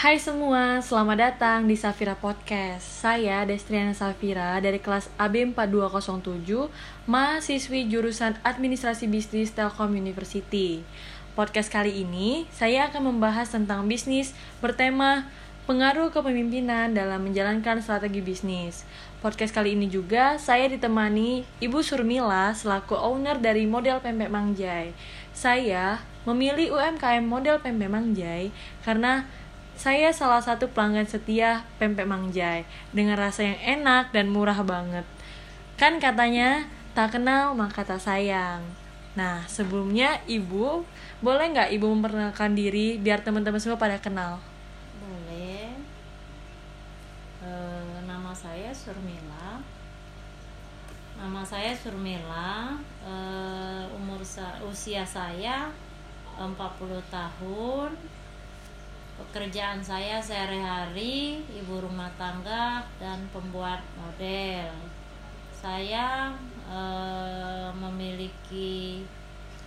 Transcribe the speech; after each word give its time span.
Hai 0.00 0.16
semua, 0.16 0.80
selamat 0.80 1.28
datang 1.28 1.68
di 1.68 1.76
Safira 1.76 2.16
Podcast. 2.16 3.04
Saya 3.04 3.44
Destriana 3.44 3.92
Safira 3.92 4.56
dari 4.56 4.80
kelas 4.80 5.12
AB 5.20 5.52
4207, 5.52 6.72
mahasiswi 7.04 7.84
jurusan 7.84 8.32
Administrasi 8.40 9.04
Bisnis 9.12 9.52
Telkom 9.52 9.92
University. 9.92 10.80
Podcast 11.36 11.68
kali 11.68 12.00
ini 12.00 12.48
saya 12.48 12.88
akan 12.88 13.12
membahas 13.12 13.52
tentang 13.52 13.84
bisnis 13.92 14.32
bertema 14.64 15.28
pengaruh 15.68 16.08
kepemimpinan 16.08 16.96
dalam 16.96 17.20
menjalankan 17.20 17.84
strategi 17.84 18.24
bisnis. 18.24 18.88
Podcast 19.20 19.52
kali 19.52 19.76
ini 19.76 19.92
juga 19.92 20.40
saya 20.40 20.64
ditemani 20.72 21.44
Ibu 21.60 21.84
Surmila 21.84 22.56
selaku 22.56 22.96
owner 22.96 23.36
dari 23.36 23.68
model 23.68 24.00
pempek 24.00 24.32
Mangjai. 24.32 24.96
Saya 25.36 26.00
memilih 26.24 26.72
UMKM 26.72 27.20
model 27.20 27.60
pempek 27.60 27.92
Mangjai 27.92 28.48
karena 28.80 29.28
saya 29.80 30.12
salah 30.12 30.44
satu 30.44 30.68
pelanggan 30.68 31.08
setia 31.08 31.64
pempek 31.80 32.04
Mangjai 32.04 32.68
dengan 32.92 33.16
rasa 33.16 33.48
yang 33.48 33.80
enak 33.80 34.12
dan 34.12 34.28
murah 34.28 34.60
banget. 34.60 35.08
Kan 35.80 35.96
katanya 35.96 36.68
tak 36.92 37.16
kenal 37.16 37.56
maka 37.56 37.80
tak 37.80 37.96
sayang. 37.96 38.60
Nah 39.16 39.40
sebelumnya 39.48 40.20
ibu 40.28 40.84
boleh 41.24 41.56
nggak 41.56 41.72
ibu 41.72 41.88
memperkenalkan 41.96 42.52
diri 42.52 43.00
biar 43.00 43.24
teman-teman 43.24 43.56
semua 43.56 43.80
pada 43.80 43.96
kenal? 43.96 44.36
Boleh. 45.00 45.72
E, 47.40 47.50
nama 48.04 48.36
saya 48.36 48.68
Surmila. 48.76 49.64
Nama 51.16 51.40
saya 51.40 51.72
Surmila. 51.72 52.76
E, 53.00 53.14
umur 53.96 54.20
sa 54.20 54.60
usia 54.60 55.08
saya 55.08 55.72
40 56.36 56.52
tahun 57.08 58.19
Pekerjaan 59.20 59.84
saya 59.84 60.16
sehari-hari 60.16 61.44
ibu 61.52 61.76
rumah 61.76 62.08
tangga 62.16 62.80
dan 62.96 63.20
pembuat 63.28 63.84
model. 64.00 64.72
Saya 65.52 66.32
e, 66.64 66.80
memiliki 67.76 69.04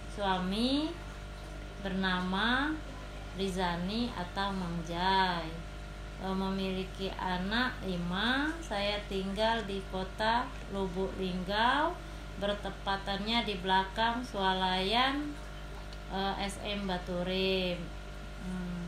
suami 0.09 0.89
bernama 1.85 2.73
Rizani 3.37 4.09
atau 4.17 4.49
Mangjai. 4.49 5.45
E, 6.17 6.25
memiliki 6.33 7.13
anak 7.13 7.77
lima. 7.85 8.49
Saya 8.57 8.97
tinggal 9.05 9.61
di 9.69 9.85
kota 9.93 10.49
Lubuk 10.73 11.13
Linggau, 11.21 11.93
bertepatannya 12.41 13.45
di 13.45 13.61
belakang 13.61 14.25
swalayan 14.25 15.29
e, 16.09 16.19
SM 16.41 16.89
Baturim. 16.89 17.77
Hmm 18.41 18.83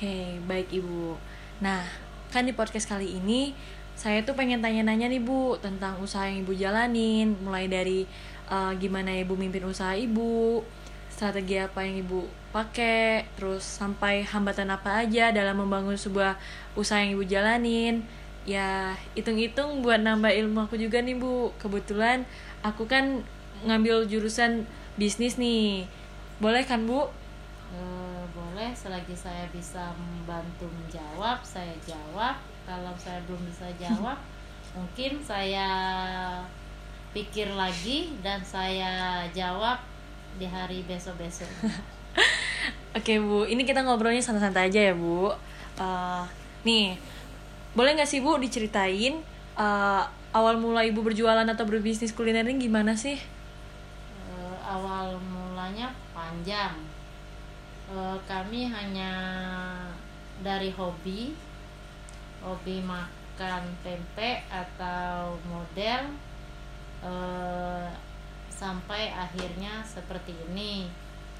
Oke, 0.00 0.40
baik 0.48 0.72
Ibu. 0.72 1.12
Nah, 1.60 1.84
kan 2.32 2.48
di 2.48 2.56
podcast 2.56 2.88
kali 2.88 3.20
ini 3.20 3.52
saya 3.92 4.24
tuh 4.24 4.32
pengen 4.32 4.64
tanya-nanya 4.64 5.12
nih 5.12 5.20
Bu 5.20 5.60
tentang 5.60 6.00
usaha 6.00 6.24
yang 6.24 6.40
Ibu 6.40 6.56
jalanin, 6.56 7.36
mulai 7.44 7.68
dari 7.68 8.08
uh, 8.48 8.72
gimana 8.80 9.12
Ibu 9.12 9.36
mimpin 9.36 9.60
usaha 9.68 9.92
Ibu, 9.92 10.64
strategi 11.12 11.60
apa 11.60 11.84
yang 11.84 12.00
Ibu 12.00 12.16
pakai, 12.48 13.28
terus 13.36 13.60
sampai 13.60 14.24
hambatan 14.24 14.72
apa 14.72 15.04
aja 15.04 15.36
dalam 15.36 15.60
membangun 15.60 16.00
sebuah 16.00 16.40
usaha 16.80 17.04
yang 17.04 17.20
Ibu 17.20 17.28
jalanin. 17.28 18.00
Ya, 18.48 18.96
hitung-hitung 19.12 19.84
buat 19.84 20.00
nambah 20.00 20.32
ilmu 20.32 20.64
aku 20.64 20.80
juga 20.80 21.04
nih 21.04 21.20
Bu. 21.20 21.52
Kebetulan 21.60 22.24
aku 22.64 22.88
kan 22.88 23.20
ngambil 23.68 24.08
jurusan 24.08 24.64
bisnis 24.96 25.36
nih. 25.36 25.84
Boleh 26.40 26.64
kan 26.64 26.88
Bu? 26.88 27.19
Boleh 28.70 28.86
selagi 28.86 29.18
saya 29.18 29.50
bisa 29.50 29.90
membantu 29.98 30.70
menjawab 30.70 31.42
saya 31.42 31.74
jawab 31.82 32.38
kalau 32.62 32.94
saya 32.94 33.18
belum 33.26 33.42
bisa 33.42 33.66
jawab 33.74 34.14
mungkin 34.78 35.18
saya 35.18 35.66
pikir 37.10 37.50
lagi 37.50 38.14
dan 38.22 38.38
saya 38.46 39.26
jawab 39.34 39.82
di 40.38 40.46
hari 40.46 40.86
besok-besok 40.86 41.50
Oke 42.94 43.18
bu, 43.18 43.42
ini 43.50 43.66
kita 43.66 43.82
ngobrolnya 43.82 44.22
santai-santai 44.22 44.70
aja 44.70 44.80
ya 44.86 44.94
bu. 44.94 45.34
Uh, 45.74 46.22
nih, 46.62 46.94
boleh 47.74 47.98
nggak 47.98 48.06
sih 48.06 48.22
bu 48.22 48.38
diceritain 48.38 49.18
uh, 49.58 50.06
awal 50.30 50.62
mula 50.62 50.86
ibu 50.86 51.02
berjualan 51.02 51.42
atau 51.42 51.66
berbisnis 51.66 52.14
kuliner 52.14 52.46
ini 52.46 52.70
gimana 52.70 52.94
sih? 52.94 53.18
Uh, 54.30 54.54
awal 54.62 55.18
mulanya 55.18 55.90
panjang 56.14 56.89
uh, 57.90 58.18
kami 58.24 58.70
hanya 58.70 59.12
dari 60.40 60.72
hobi 60.72 61.34
hobi 62.40 62.80
makan 62.80 63.62
pempek 63.84 64.48
atau 64.48 65.36
model 65.44 66.16
uh, 67.04 67.88
sampai 68.48 69.12
akhirnya 69.12 69.84
seperti 69.84 70.32
ini. 70.48 70.88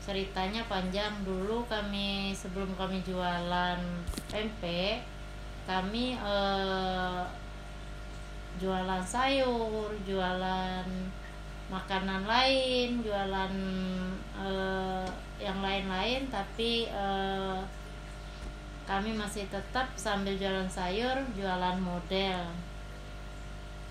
Ceritanya 0.00 0.64
panjang 0.64 1.12
dulu 1.28 1.68
kami 1.68 2.32
sebelum 2.32 2.72
kami 2.76 3.04
jualan 3.04 3.80
pempek 4.32 5.04
kami 5.68 6.16
uh, 6.16 7.22
jualan 8.56 9.04
sayur 9.04 9.92
jualan 10.08 10.88
makanan 11.70 12.26
lain 12.26 13.04
jualan 13.04 13.54
lain-lain 15.70 16.26
tapi 16.26 16.90
uh, 16.90 17.62
kami 18.90 19.14
masih 19.14 19.46
tetap 19.46 19.86
sambil 19.94 20.34
jualan 20.34 20.66
sayur 20.66 21.14
jualan 21.38 21.78
model. 21.78 22.42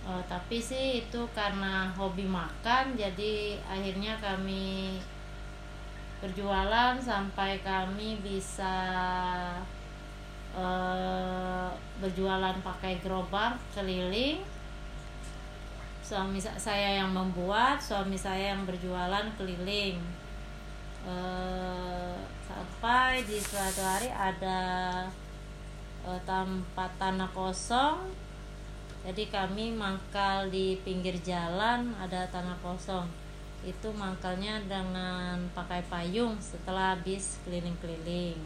Uh, 0.04 0.20
tapi 0.28 0.60
sih 0.60 1.08
itu 1.08 1.22
karena 1.32 1.88
hobi 1.96 2.28
makan 2.28 3.00
jadi 3.00 3.56
akhirnya 3.64 4.20
kami 4.20 5.00
berjualan 6.20 7.00
sampai 7.00 7.64
kami 7.64 8.20
bisa 8.20 8.76
uh, 10.52 11.72
berjualan 12.04 12.60
pakai 12.60 13.00
gerobak 13.00 13.56
keliling. 13.72 14.44
Suami 16.04 16.42
saya 16.42 17.00
yang 17.00 17.16
membuat 17.16 17.80
suami 17.80 18.20
saya 18.20 18.52
yang 18.58 18.68
berjualan 18.68 19.30
keliling 19.40 20.02
Eh, 21.08 22.16
sampai 22.44 23.24
di 23.24 23.40
suatu 23.40 23.80
hari 23.80 24.12
ada 24.12 24.60
uh, 26.04 26.20
tempat 26.28 26.92
tanah 27.00 27.32
kosong. 27.32 28.12
Jadi 29.08 29.32
kami 29.32 29.72
mangkal 29.72 30.52
di 30.52 30.76
pinggir 30.84 31.16
jalan 31.24 31.96
ada 31.96 32.28
tanah 32.28 32.60
kosong. 32.60 33.08
Itu 33.64 33.96
mangkalnya 33.96 34.60
dengan 34.68 35.40
pakai 35.56 35.88
payung 35.88 36.36
setelah 36.44 37.00
habis 37.00 37.40
keliling-keliling. 37.48 38.40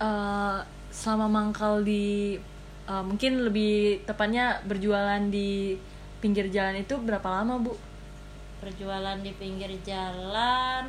Uh, 0.00 0.64
selama 0.88 1.28
mangkal 1.28 1.84
di 1.84 2.40
uh, 2.88 3.04
mungkin 3.04 3.44
lebih 3.44 4.08
tepatnya 4.08 4.64
berjualan 4.64 5.20
di 5.28 5.76
pinggir 6.18 6.48
jalan 6.48 6.80
itu 6.80 6.96
berapa 6.96 7.28
lama 7.28 7.60
bu 7.60 7.76
berjualan 8.58 9.18
di 9.22 9.32
pinggir 9.36 9.70
jalan 9.86 10.86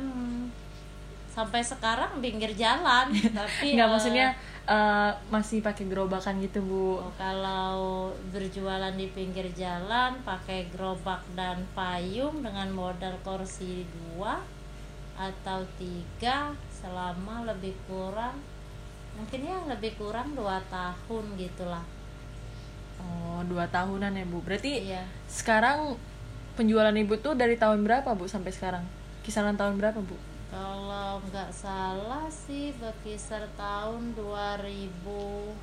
sampai 1.30 1.62
sekarang 1.62 2.18
pinggir 2.18 2.50
jalan 2.58 3.14
tapi 3.38 3.78
nggak 3.78 3.88
uh, 3.88 3.92
maksudnya 3.94 4.34
uh, 4.66 5.14
masih 5.30 5.62
pakai 5.62 5.86
gerobakan 5.86 6.42
gitu 6.42 6.60
bu. 6.62 6.98
Oh, 6.98 7.14
kalau 7.14 8.10
berjualan 8.34 8.92
di 8.94 9.06
pinggir 9.14 9.46
jalan 9.54 10.18
pakai 10.26 10.66
gerobak 10.74 11.22
dan 11.38 11.62
payung 11.74 12.42
dengan 12.42 12.68
modal 12.74 13.14
kursi 13.22 13.86
dua 13.86 14.42
atau 15.14 15.62
tiga 15.76 16.54
selama 16.72 17.44
lebih 17.44 17.76
kurang 17.84 18.40
mungkin 19.14 19.44
ya 19.44 19.58
lebih 19.68 19.98
kurang 20.00 20.32
dua 20.34 20.58
tahun 20.72 21.24
gitulah. 21.38 21.84
Oh 23.00 23.40
dua 23.46 23.64
tahunan 23.70 24.12
ya 24.12 24.24
bu. 24.28 24.42
Berarti 24.42 24.92
iya. 24.92 25.04
sekarang 25.30 25.96
penjualan 26.54 26.94
ibu 26.94 27.14
tuh 27.20 27.34
dari 27.38 27.54
tahun 27.58 27.84
berapa 27.86 28.14
bu 28.14 28.26
sampai 28.26 28.52
sekarang? 28.54 28.84
Kisaran 29.22 29.54
tahun 29.58 29.76
berapa 29.78 30.00
bu? 30.00 30.16
Kalau 30.50 31.22
nggak 31.30 31.50
salah 31.54 32.26
sih 32.26 32.74
berkisar 32.82 33.46
tahun 33.54 34.18
2010 34.18 35.54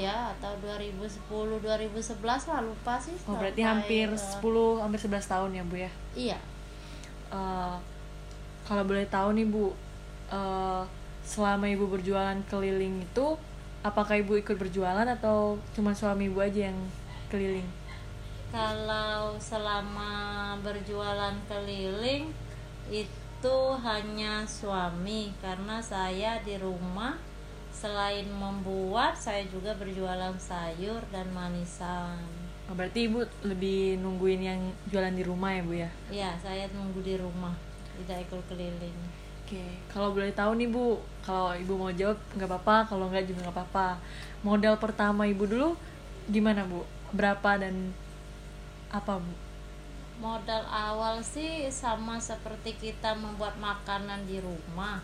ya 0.00 0.32
atau 0.38 0.52
2010 0.64 1.60
2011 1.60 2.24
lah 2.24 2.60
lupa 2.64 2.96
sih. 2.96 3.12
Oh 3.28 3.36
berarti 3.36 3.60
hampir 3.60 4.08
uh, 4.08 4.16
10 4.16 4.80
hampir 4.80 5.00
11 5.04 5.28
tahun 5.28 5.50
ya 5.52 5.62
bu 5.68 5.76
ya? 5.76 5.90
Iya. 6.16 6.38
Uh, 7.28 7.76
kalau 8.64 8.88
boleh 8.88 9.04
tahu 9.12 9.36
nih 9.36 9.44
bu 9.44 9.76
uh, 10.32 10.88
selama 11.24 11.68
ibu 11.68 11.84
berjualan 11.88 12.36
keliling 12.48 13.04
itu 13.04 13.26
apakah 13.84 14.16
ibu 14.16 14.40
ikut 14.40 14.56
berjualan 14.56 15.04
atau 15.04 15.60
cuma 15.76 15.92
suami 15.92 16.32
ibu 16.32 16.40
aja 16.40 16.72
yang 16.72 16.78
keliling 17.28 17.68
kalau 18.54 19.34
selama 19.42 20.54
berjualan 20.62 21.34
keliling 21.50 22.30
itu 22.86 23.56
hanya 23.82 24.46
suami 24.46 25.34
karena 25.42 25.82
saya 25.82 26.38
di 26.38 26.54
rumah 26.62 27.18
selain 27.74 28.30
membuat 28.30 29.18
saya 29.18 29.42
juga 29.50 29.74
berjualan 29.74 30.38
sayur 30.38 31.02
dan 31.10 31.26
manisan. 31.34 32.22
Oh, 32.70 32.78
berarti 32.78 33.10
ibu 33.10 33.26
lebih 33.42 33.98
nungguin 33.98 34.40
yang 34.46 34.60
jualan 34.86 35.10
di 35.10 35.26
rumah 35.26 35.50
ya 35.50 35.62
bu 35.66 35.74
ya? 35.74 35.90
Iya, 36.06 36.30
saya 36.38 36.70
nunggu 36.70 37.02
di 37.02 37.18
rumah 37.18 37.58
tidak 37.98 38.22
ikut 38.30 38.54
keliling. 38.54 38.98
Oke, 39.42 39.66
kalau 39.90 40.14
boleh 40.14 40.30
tahu 40.30 40.54
nih 40.54 40.70
bu, 40.70 41.02
kalau 41.26 41.58
ibu 41.58 41.74
mau 41.74 41.90
jawab 41.90 42.22
nggak 42.38 42.48
apa-apa, 42.48 42.76
kalau 42.86 43.10
nggak 43.10 43.26
juga 43.26 43.50
nggak 43.50 43.56
apa-apa. 43.58 43.98
Modal 44.46 44.78
pertama 44.78 45.26
ibu 45.26 45.42
dulu 45.42 45.74
gimana 46.30 46.62
bu? 46.62 46.86
Berapa 47.10 47.58
dan 47.58 47.92
apa 48.94 49.18
bu? 49.18 49.34
Modal 50.22 50.62
awal 50.70 51.18
sih 51.26 51.66
sama 51.74 52.22
seperti 52.22 52.78
kita 52.78 53.18
membuat 53.18 53.58
makanan 53.58 54.22
di 54.30 54.38
rumah. 54.38 55.02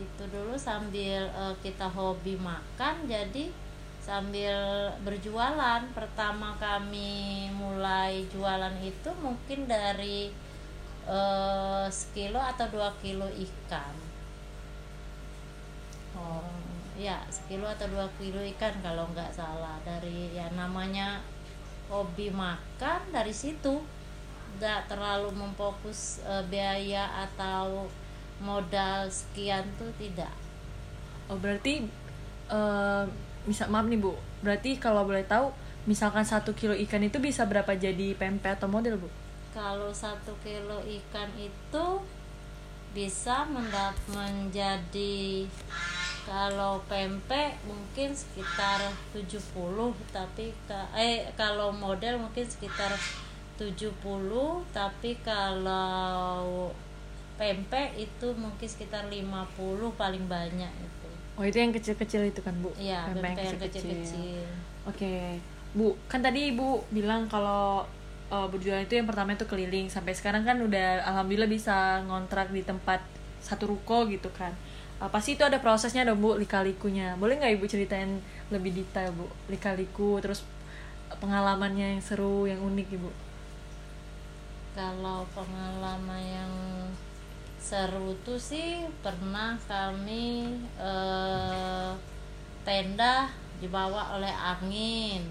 Itu 0.00 0.24
dulu 0.32 0.56
sambil 0.56 1.28
uh, 1.36 1.52
kita 1.60 1.84
hobi 1.92 2.40
makan, 2.40 3.04
jadi 3.04 3.52
sambil 4.00 4.88
berjualan. 5.04 5.84
Pertama 5.92 6.56
kami 6.56 7.52
mulai 7.52 8.24
jualan 8.32 8.72
itu 8.80 9.12
mungkin 9.20 9.68
dari 9.68 10.32
uh, 11.04 11.86
sekilo 11.92 12.40
atau 12.40 12.66
dua 12.72 12.88
kilo 13.04 13.28
ikan 13.28 13.94
oh 16.16 16.44
ya 16.98 17.24
sekilo 17.32 17.64
atau 17.64 17.88
dua 17.88 18.06
kilo 18.20 18.40
ikan 18.56 18.74
kalau 18.84 19.08
nggak 19.16 19.32
salah 19.32 19.80
dari 19.82 20.36
ya 20.36 20.46
namanya 20.52 21.24
hobi 21.92 22.32
makan 22.32 23.00
dari 23.12 23.36
situ. 23.36 23.84
Nggak 24.56 24.88
terlalu 24.88 25.28
memfokus 25.36 26.24
uh, 26.24 26.40
biaya 26.48 27.28
atau 27.28 27.84
modal 28.40 29.12
sekian 29.12 29.62
tuh 29.76 29.92
tidak. 30.00 30.32
Oh 31.28 31.36
berarti 31.36 31.84
uh, 32.48 33.04
misal 33.44 33.68
maaf 33.68 33.84
nih 33.86 34.00
bu. 34.00 34.16
Berarti 34.40 34.80
kalau 34.80 35.04
boleh 35.04 35.28
tahu 35.28 35.52
misalkan 35.84 36.24
satu 36.24 36.56
kilo 36.56 36.72
ikan 36.88 37.04
itu 37.04 37.20
bisa 37.20 37.44
berapa 37.44 37.76
jadi 37.76 38.16
pempek 38.16 38.56
atau 38.56 38.72
model 38.72 38.96
bu? 38.96 39.08
Kalau 39.52 39.92
satu 39.92 40.32
kilo 40.40 40.80
ikan 40.80 41.28
itu 41.36 41.86
bisa 42.92 43.48
mendap 43.48 43.96
menjadi 44.12 45.48
kalau 46.22 46.78
pempek 46.86 47.58
mungkin 47.66 48.14
sekitar 48.14 48.78
70 49.10 49.42
tapi 50.14 50.54
eh 50.94 51.26
kalau 51.34 51.74
model 51.74 52.22
mungkin 52.22 52.46
sekitar 52.46 52.94
70 53.58 53.90
tapi 54.70 55.18
kalau 55.26 56.70
pempek 57.34 57.98
itu 57.98 58.28
mungkin 58.38 58.68
sekitar 58.68 59.10
50 59.10 59.98
paling 59.98 60.24
banyak 60.30 60.72
itu. 60.78 61.08
Oh, 61.34 61.44
itu 61.48 61.58
yang 61.58 61.72
kecil-kecil 61.72 62.28
itu 62.28 62.44
kan, 62.44 62.52
Bu? 62.60 62.70
Iya, 62.76 63.08
pempek, 63.08 63.40
yang 63.40 63.58
kecil-kecil. 63.58 64.44
Oke. 64.84 65.40
Bu, 65.72 65.96
kan 66.04 66.20
tadi 66.20 66.52
Ibu 66.52 66.92
bilang 66.92 67.26
kalau 67.32 67.88
uh, 68.28 68.46
berjualan 68.52 68.84
itu 68.84 69.00
yang 69.00 69.08
pertama 69.08 69.32
itu 69.32 69.48
keliling 69.48 69.88
sampai 69.88 70.12
sekarang 70.12 70.44
kan 70.44 70.60
udah 70.60 71.00
alhamdulillah 71.04 71.48
bisa 71.48 72.04
ngontrak 72.04 72.52
di 72.52 72.60
tempat 72.60 73.00
satu 73.40 73.72
ruko 73.72 74.04
gitu 74.08 74.28
kan 74.36 74.52
uh, 75.02 75.10
pasti 75.10 75.34
itu 75.34 75.42
ada 75.42 75.58
prosesnya 75.58 76.06
dong 76.06 76.22
bu 76.22 76.38
lika-likunya? 76.38 77.18
Boleh 77.18 77.42
nggak 77.42 77.58
ibu 77.58 77.66
ceritain 77.66 78.22
lebih 78.54 78.70
detail 78.70 79.10
bu? 79.10 79.26
Lika-liku 79.50 80.22
terus 80.22 80.46
pengalamannya 81.18 81.98
yang 81.98 82.02
seru 82.02 82.46
yang 82.46 82.62
unik 82.62 82.88
ibu. 82.94 83.10
Kalau 84.72 85.26
pengalaman 85.34 86.22
yang 86.22 86.52
seru 87.58 88.14
tuh 88.24 88.38
sih 88.38 88.86
pernah 89.04 89.58
kami 89.68 90.48
uh, 90.80 91.92
tenda 92.62 93.28
dibawa 93.58 94.16
oleh 94.16 94.30
angin. 94.30 95.22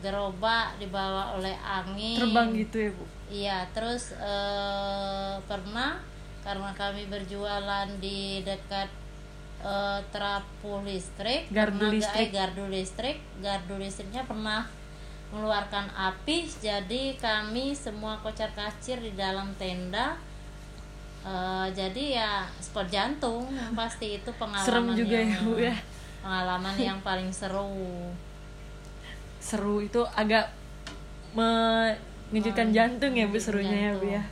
Gerobak 0.00 0.80
dibawa 0.80 1.36
oleh 1.36 1.52
angin. 1.60 2.20
Terbang 2.20 2.56
gitu 2.56 2.76
ya 2.80 2.90
bu? 2.96 3.04
Iya 3.30 3.58
terus 3.70 4.10
eh, 4.16 5.34
pernah 5.46 6.02
karena 6.40 6.70
kami 6.72 7.04
berjualan 7.08 7.88
di 8.00 8.40
dekat 8.40 8.88
eh, 9.60 10.00
trapu 10.08 10.80
listrik 10.84 11.52
gardu 11.52 11.84
pernah, 11.84 11.92
listrik. 11.92 12.28
Eh, 12.28 12.32
gardu 12.32 12.64
listrik. 12.68 13.18
Gardu 13.44 13.74
listriknya 13.76 14.22
pernah 14.24 14.64
mengeluarkan 15.30 15.86
api 15.94 16.50
jadi 16.58 17.14
kami 17.20 17.70
semua 17.76 18.18
kocar 18.18 18.50
kacir 18.56 18.98
di 18.98 19.14
dalam 19.14 19.54
tenda. 19.56 20.18
Uh, 21.20 21.68
jadi 21.76 22.16
ya 22.16 22.32
spot 22.64 22.88
jantung 22.88 23.44
pasti 23.76 24.16
itu 24.16 24.32
pengalaman 24.40 24.64
serem 24.64 24.88
juga 24.96 25.20
yang, 25.20 25.28
ya 25.28 25.38
bu 25.44 25.52
ya. 25.60 25.76
pengalaman 26.24 26.76
yang 26.80 26.98
paling 27.04 27.28
seru. 27.28 28.08
Seru 29.36 29.84
itu 29.84 30.00
agak 30.16 30.48
mengejutkan 31.36 32.72
jantung 32.72 33.12
ya 33.12 33.28
bu 33.28 33.36
serunya 33.36 33.68
jantung. 33.68 33.84
ya 33.84 33.92
bu 34.00 34.06
ya 34.16 34.22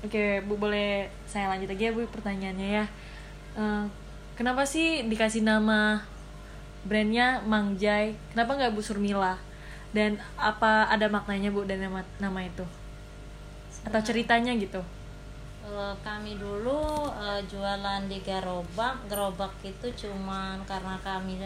oke 0.00 0.24
bu 0.48 0.54
boleh 0.56 1.08
saya 1.28 1.52
lanjut 1.52 1.68
lagi 1.68 1.88
ya 1.88 1.92
bu 1.92 2.04
pertanyaannya 2.08 2.68
ya. 2.82 2.84
Uh, 3.56 3.84
kenapa 4.38 4.64
sih 4.64 5.04
dikasih 5.10 5.44
nama 5.44 6.00
brandnya 6.86 7.44
Mangjai 7.44 8.16
kenapa 8.32 8.56
nggak 8.56 8.72
Bu 8.72 8.80
Surmila? 8.80 9.36
Dan 9.90 10.22
apa 10.38 10.86
ada 10.86 11.10
maknanya 11.10 11.50
bu 11.50 11.66
dan 11.66 11.82
nama 11.82 12.00
nama 12.22 12.40
itu? 12.46 12.64
Atau 13.84 14.00
ceritanya 14.00 14.54
gitu? 14.54 14.80
Uh, 15.60 15.92
kami 16.00 16.40
dulu 16.40 17.10
uh, 17.10 17.42
jualan 17.44 18.08
di 18.08 18.22
gerobak 18.24 18.96
gerobak 19.12 19.52
itu 19.60 19.92
cuman 20.06 20.62
karena 20.64 20.96
kami 21.04 21.36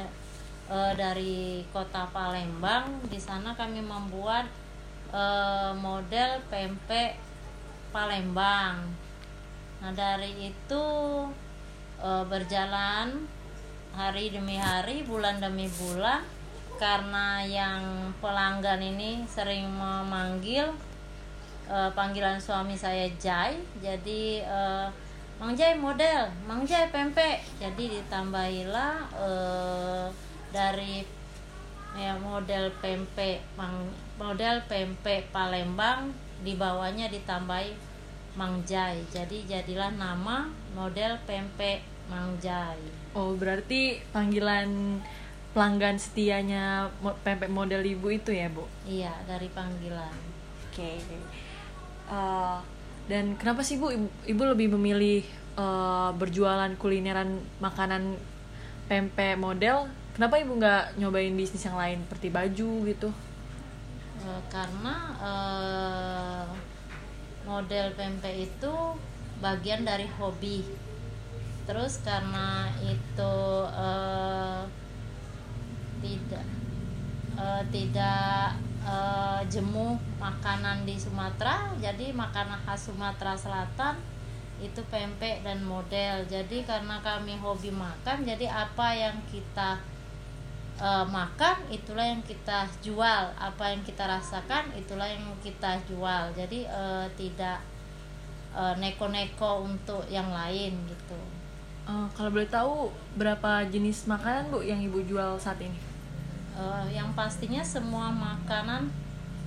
uh, 0.71 0.93
dari 0.95 1.67
kota 1.75 2.07
Palembang. 2.15 3.01
Di 3.11 3.19
sana 3.19 3.57
kami 3.59 3.83
membuat 3.83 4.47
uh, 5.11 5.75
model 5.75 6.39
pempek 6.47 7.19
Palembang. 7.95 8.83
Nah 9.79 9.93
dari 9.95 10.51
itu 10.51 10.87
uh, 12.03 12.25
berjalan 12.27 13.23
hari 13.95 14.35
demi 14.35 14.59
hari, 14.59 15.07
bulan 15.07 15.39
demi 15.39 15.71
bulan, 15.79 16.27
karena 16.83 17.39
yang 17.47 18.11
pelanggan 18.19 18.83
ini 18.83 19.23
sering 19.31 19.71
memanggil 19.71 20.75
uh, 21.71 21.87
panggilan 21.95 22.43
suami 22.43 22.75
saya 22.75 23.07
Jai, 23.23 23.55
jadi 23.79 24.43
uh, 24.43 24.91
Mang 25.39 25.55
Jai 25.55 25.79
model, 25.79 26.27
Mang 26.51 26.67
Jai 26.67 26.91
pempek, 26.91 27.47
jadi 27.63 28.03
ditambahilah 28.03 29.15
uh, 29.15 30.07
dari 30.51 31.07
ya 31.95 32.19
model 32.19 32.75
pempek 32.83 33.39
model 34.19 34.59
pempek 34.67 35.31
Palembang 35.31 36.11
di 36.43 36.59
bawahnya 36.59 37.07
ditambahi 37.07 37.94
Mangjai. 38.35 39.07
Jadi 39.11 39.47
jadilah 39.47 39.95
nama 39.95 40.51
model 40.75 41.19
pempek 41.25 41.83
Mangjai. 42.11 42.81
Oh 43.15 43.33
berarti 43.39 44.03
panggilan 44.11 45.01
pelanggan 45.55 45.97
setianya 46.03 46.91
pempek 47.23 47.49
model 47.49 47.87
ibu 47.87 48.11
itu 48.11 48.35
ya 48.35 48.51
bu? 48.51 48.67
Iya 48.85 49.15
dari 49.25 49.47
panggilan. 49.51 50.15
Oke. 50.69 50.99
Okay. 50.99 50.99
uh, 52.11 52.11
eh, 52.11 52.59
dan 53.07 53.39
kenapa 53.39 53.63
sih 53.63 53.79
bu 53.79 53.95
ibu, 53.95 54.09
ibu 54.27 54.43
lebih 54.43 54.75
memilih 54.75 55.23
uh, 55.55 56.11
berjualan 56.19 56.75
kulineran 56.77 57.39
makanan 57.63 58.19
pempek 58.91 59.39
model? 59.39 59.87
Kenapa 60.15 60.39
ibu 60.39 60.55
nggak 60.55 60.95
nyobain 61.03 61.35
bisnis 61.35 61.67
yang 61.67 61.75
lain 61.75 61.99
seperti 62.07 62.31
baju 62.31 62.71
gitu? 62.87 63.11
E, 64.23 64.31
karena 64.47 64.95
e, 65.19 65.33
model 67.45 67.93
pempek 67.95 68.49
itu 68.51 68.75
bagian 69.39 69.85
dari 69.85 70.09
hobi. 70.21 70.65
Terus 71.65 72.01
karena 72.05 72.69
itu 72.85 73.37
e, 73.73 73.89
tidak 76.05 76.47
e, 77.37 77.47
tidak 77.73 78.61
e, 78.85 78.97
jemu 79.49 79.97
makanan 80.21 80.85
di 80.85 81.01
Sumatera 81.01 81.73
jadi 81.81 82.13
makanan 82.13 82.61
khas 82.69 82.93
Sumatera 82.93 83.33
Selatan 83.33 83.97
itu 84.63 84.81
pempek 84.87 85.43
dan 85.43 85.61
model. 85.67 86.25
Jadi 86.31 86.63
karena 86.63 87.03
kami 87.03 87.37
hobi 87.43 87.75
makan 87.75 88.23
jadi 88.23 88.47
apa 88.49 88.95
yang 88.95 89.17
kita 89.29 89.83
uh, 90.81 91.07
makan 91.07 91.57
itulah 91.71 92.07
yang 92.07 92.23
kita 92.25 92.67
jual. 92.83 93.23
Apa 93.37 93.75
yang 93.75 93.83
kita 93.87 94.07
rasakan 94.09 94.73
itulah 94.75 95.07
yang 95.07 95.23
kita 95.45 95.79
jual. 95.87 96.33
Jadi 96.35 96.67
uh, 96.67 97.07
tidak 97.15 97.61
uh, 98.55 98.75
neko-neko 98.79 99.67
untuk 99.67 100.03
yang 100.11 100.31
lain 100.31 100.75
gitu. 100.89 101.19
Uh, 101.85 102.09
kalau 102.17 102.33
boleh 102.33 102.49
tahu 102.49 102.89
berapa 103.13 103.69
jenis 103.69 104.09
makanan 104.09 104.49
bu 104.49 104.65
yang 104.65 104.81
ibu 104.81 105.05
jual 105.05 105.37
saat 105.37 105.61
ini? 105.61 105.77
Uh, 106.57 106.87
yang 106.89 107.13
pastinya 107.13 107.61
semua 107.61 108.09
makanan 108.09 108.89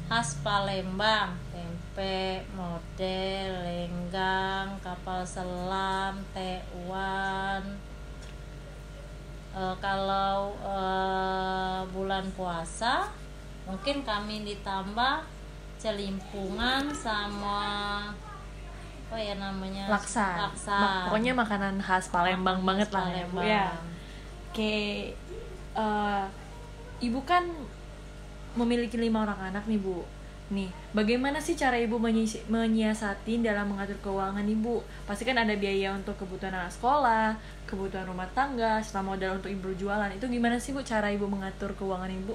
khas 0.06 0.38
Palembang. 0.46 1.34
Tempe 1.50 2.46
model 2.54 3.50
lenggang 3.66 4.78
kapal 4.86 5.26
selam 5.26 6.22
tewan 6.38 7.87
e, 9.58 9.62
kalau 9.82 10.54
e, 10.62 10.78
bulan 11.90 12.30
puasa 12.38 13.10
mungkin 13.66 14.06
kami 14.06 14.46
ditambah 14.46 15.26
celimpungan 15.82 16.94
sama 16.94 17.60
apa 19.08 19.16
ya 19.16 19.40
namanya? 19.40 19.88
Laksa, 19.88 20.36
laksa. 20.52 20.76
Ma- 20.76 21.04
pokoknya 21.08 21.32
makanan 21.32 21.80
khas 21.80 22.12
Palembang 22.12 22.60
Khas 22.60 22.68
banget 22.68 22.90
lah. 22.92 23.08
Ya 23.08 23.26
bu 23.32 23.40
ya 23.40 23.68
oke 24.58 24.76
eh, 25.78 26.24
ibu 27.00 27.20
kan 27.24 27.46
memiliki 28.58 28.98
lima 28.98 29.24
orang 29.24 29.54
anak 29.54 29.64
nih 29.70 29.80
bu 29.80 30.02
nih 30.48 30.72
bagaimana 30.96 31.44
sih 31.44 31.60
cara 31.60 31.76
ibu 31.76 32.00
menyi- 32.00 32.44
menyiasati 32.48 33.44
dalam 33.44 33.68
mengatur 33.68 34.00
keuangan 34.00 34.48
ibu? 34.48 34.80
Pasti 35.04 35.28
kan 35.28 35.36
ada 35.36 35.52
biaya 35.60 35.92
untuk 35.92 36.16
kebutuhan 36.16 36.56
anak 36.56 36.72
sekolah 36.72 37.36
kebutuhan 37.68 38.08
rumah 38.08 38.26
tangga 38.32 38.80
serta 38.80 39.04
modal 39.04 39.44
untuk 39.44 39.52
ibu 39.52 39.70
berjualan. 39.70 40.08
Itu 40.16 40.32
gimana 40.32 40.56
sih 40.56 40.72
bu 40.72 40.82
cara 40.82 41.12
ibu 41.12 41.28
mengatur 41.28 41.76
keuangan 41.76 42.08
ibu? 42.08 42.34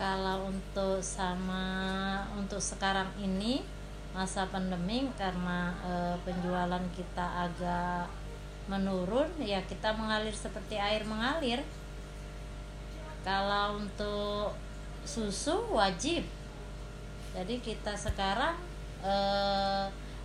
Kalau 0.00 0.48
untuk 0.48 1.04
sama 1.04 1.64
untuk 2.34 2.58
sekarang 2.58 3.12
ini 3.20 3.60
masa 4.16 4.48
pandemi 4.48 5.08
karena 5.20 5.72
e, 5.84 5.92
penjualan 6.24 6.84
kita 6.96 7.48
agak 7.48 8.08
menurun 8.68 9.28
ya 9.40 9.60
kita 9.68 9.92
mengalir 9.92 10.32
seperti 10.32 10.80
air 10.80 11.04
mengalir. 11.04 11.60
Kalau 13.22 13.78
untuk 13.78 14.56
susu 15.04 15.70
wajib 15.70 16.26
jadi 17.32 17.54
kita 17.64 17.96
sekarang 17.96 18.56
e, 19.00 19.14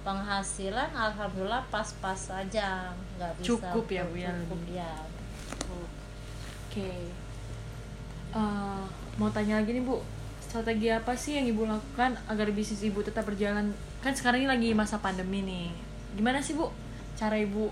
penghasilan 0.04 0.92
alhamdulillah 0.92 1.64
pas-pas 1.72 2.16
saja 2.16 2.92
nggak 3.20 3.32
bisa 3.40 3.48
Cukup 3.48 3.86
ya, 3.88 4.04
Bu, 4.08 4.16
ya, 4.16 4.32
cukup 4.44 4.62
ya 4.72 4.92
Oke. 6.78 7.10
Eh, 8.38 8.84
mau 9.18 9.30
tanya 9.34 9.58
lagi 9.58 9.74
nih 9.74 9.82
Bu, 9.82 9.98
strategi 10.38 10.94
apa 10.94 11.18
sih 11.18 11.42
yang 11.42 11.50
Ibu 11.50 11.66
lakukan 11.66 12.14
agar 12.30 12.54
bisnis 12.54 12.86
Ibu 12.86 13.02
tetap 13.02 13.26
berjalan? 13.26 13.74
Kan 14.06 14.14
sekarang 14.14 14.46
ini 14.46 14.50
lagi 14.50 14.70
masa 14.78 15.02
pandemi 15.02 15.42
nih. 15.42 15.74
Gimana 16.14 16.38
sih 16.38 16.54
Bu 16.54 16.70
cara 17.18 17.34
Ibu 17.34 17.66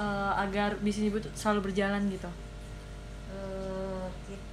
eh, 0.00 0.32
agar 0.40 0.80
bisnis 0.80 1.12
Ibu 1.12 1.28
selalu 1.36 1.68
berjalan 1.68 2.08
gitu? 2.08 2.30
Eh, 3.36 3.75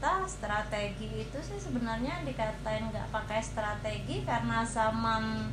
kita 0.04 0.28
strategi 0.28 1.08
itu 1.16 1.40
sih 1.40 1.56
sebenarnya 1.56 2.28
dikatain 2.28 2.92
nggak 2.92 3.08
pakai 3.08 3.40
strategi 3.40 4.28
karena 4.28 4.60
zaman 4.60 5.48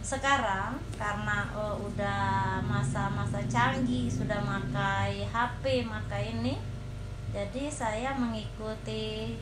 sekarang 0.00 0.80
karena 0.96 1.44
eh, 1.52 1.76
udah 1.76 2.56
masa-masa 2.64 3.44
canggih 3.52 4.08
sudah 4.08 4.40
makai 4.40 5.28
HP 5.28 5.84
makai 5.84 6.32
ini 6.40 6.56
jadi 7.36 7.68
saya 7.68 8.16
mengikuti 8.16 9.36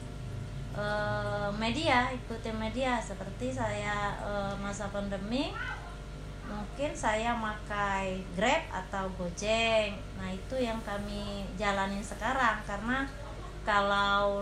eh, 0.75 1.49
media 1.55 2.11
ikuti 2.11 2.51
media 2.51 2.99
seperti 2.99 3.55
saya 3.55 4.19
eh, 4.19 4.55
masa 4.59 4.91
pandemi 4.91 5.55
mungkin 6.51 6.91
saya 6.91 7.31
makai 7.39 8.27
Grab 8.35 8.67
atau 8.75 9.07
Gojek. 9.15 9.95
Nah, 10.19 10.35
itu 10.35 10.59
yang 10.59 10.83
kami 10.83 11.47
jalanin 11.55 12.03
sekarang 12.03 12.59
karena 12.67 13.07
kalau 13.65 14.41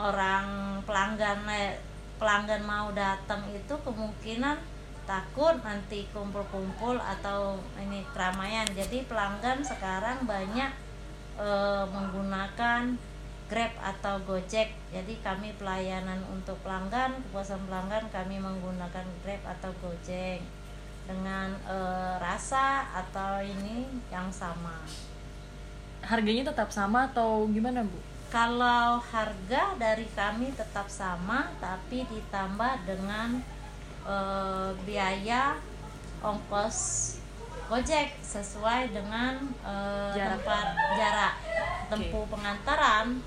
orang 0.00 0.80
pelanggan 0.88 1.44
pelanggan 2.20 2.62
mau 2.64 2.92
datang 2.92 3.40
itu 3.52 3.74
kemungkinan 3.80 4.60
takut 5.08 5.58
nanti 5.66 6.06
kumpul-kumpul 6.14 6.94
atau 7.00 7.58
ini 7.80 8.06
keramaian. 8.14 8.68
Jadi 8.70 9.08
pelanggan 9.10 9.64
sekarang 9.64 10.22
banyak 10.28 10.70
eh, 11.40 11.84
menggunakan 11.90 12.94
Grab 13.50 13.74
atau 13.82 14.22
Gojek. 14.22 14.70
Jadi 14.94 15.18
kami 15.26 15.50
pelayanan 15.58 16.22
untuk 16.30 16.54
pelanggan, 16.62 17.18
kepuasan 17.26 17.58
pelanggan 17.66 18.06
kami 18.14 18.38
menggunakan 18.38 19.02
Grab 19.26 19.42
atau 19.58 19.74
Gojek 19.82 20.38
dengan 21.10 21.58
eh, 21.66 22.14
rasa 22.22 22.86
atau 22.94 23.42
ini 23.42 23.90
yang 24.14 24.30
sama. 24.30 24.78
Harganya 26.06 26.54
tetap 26.54 26.70
sama 26.70 27.10
atau 27.10 27.50
gimana 27.50 27.82
Bu? 27.82 28.09
Kalau 28.30 29.02
harga 29.02 29.74
dari 29.74 30.06
kami 30.14 30.54
tetap 30.54 30.86
sama, 30.86 31.50
tapi 31.58 32.06
ditambah 32.06 32.86
dengan 32.86 33.42
eh, 34.06 34.70
biaya 34.86 35.58
ongkos 36.22 36.78
Gojek 37.70 38.18
sesuai 38.22 38.90
dengan 38.90 39.38
eh, 39.62 40.14
Jarak. 40.14 40.42
tempat 40.42 40.66
jarak 40.98 41.34
tempuh 41.90 42.24
pengantaran. 42.30 43.18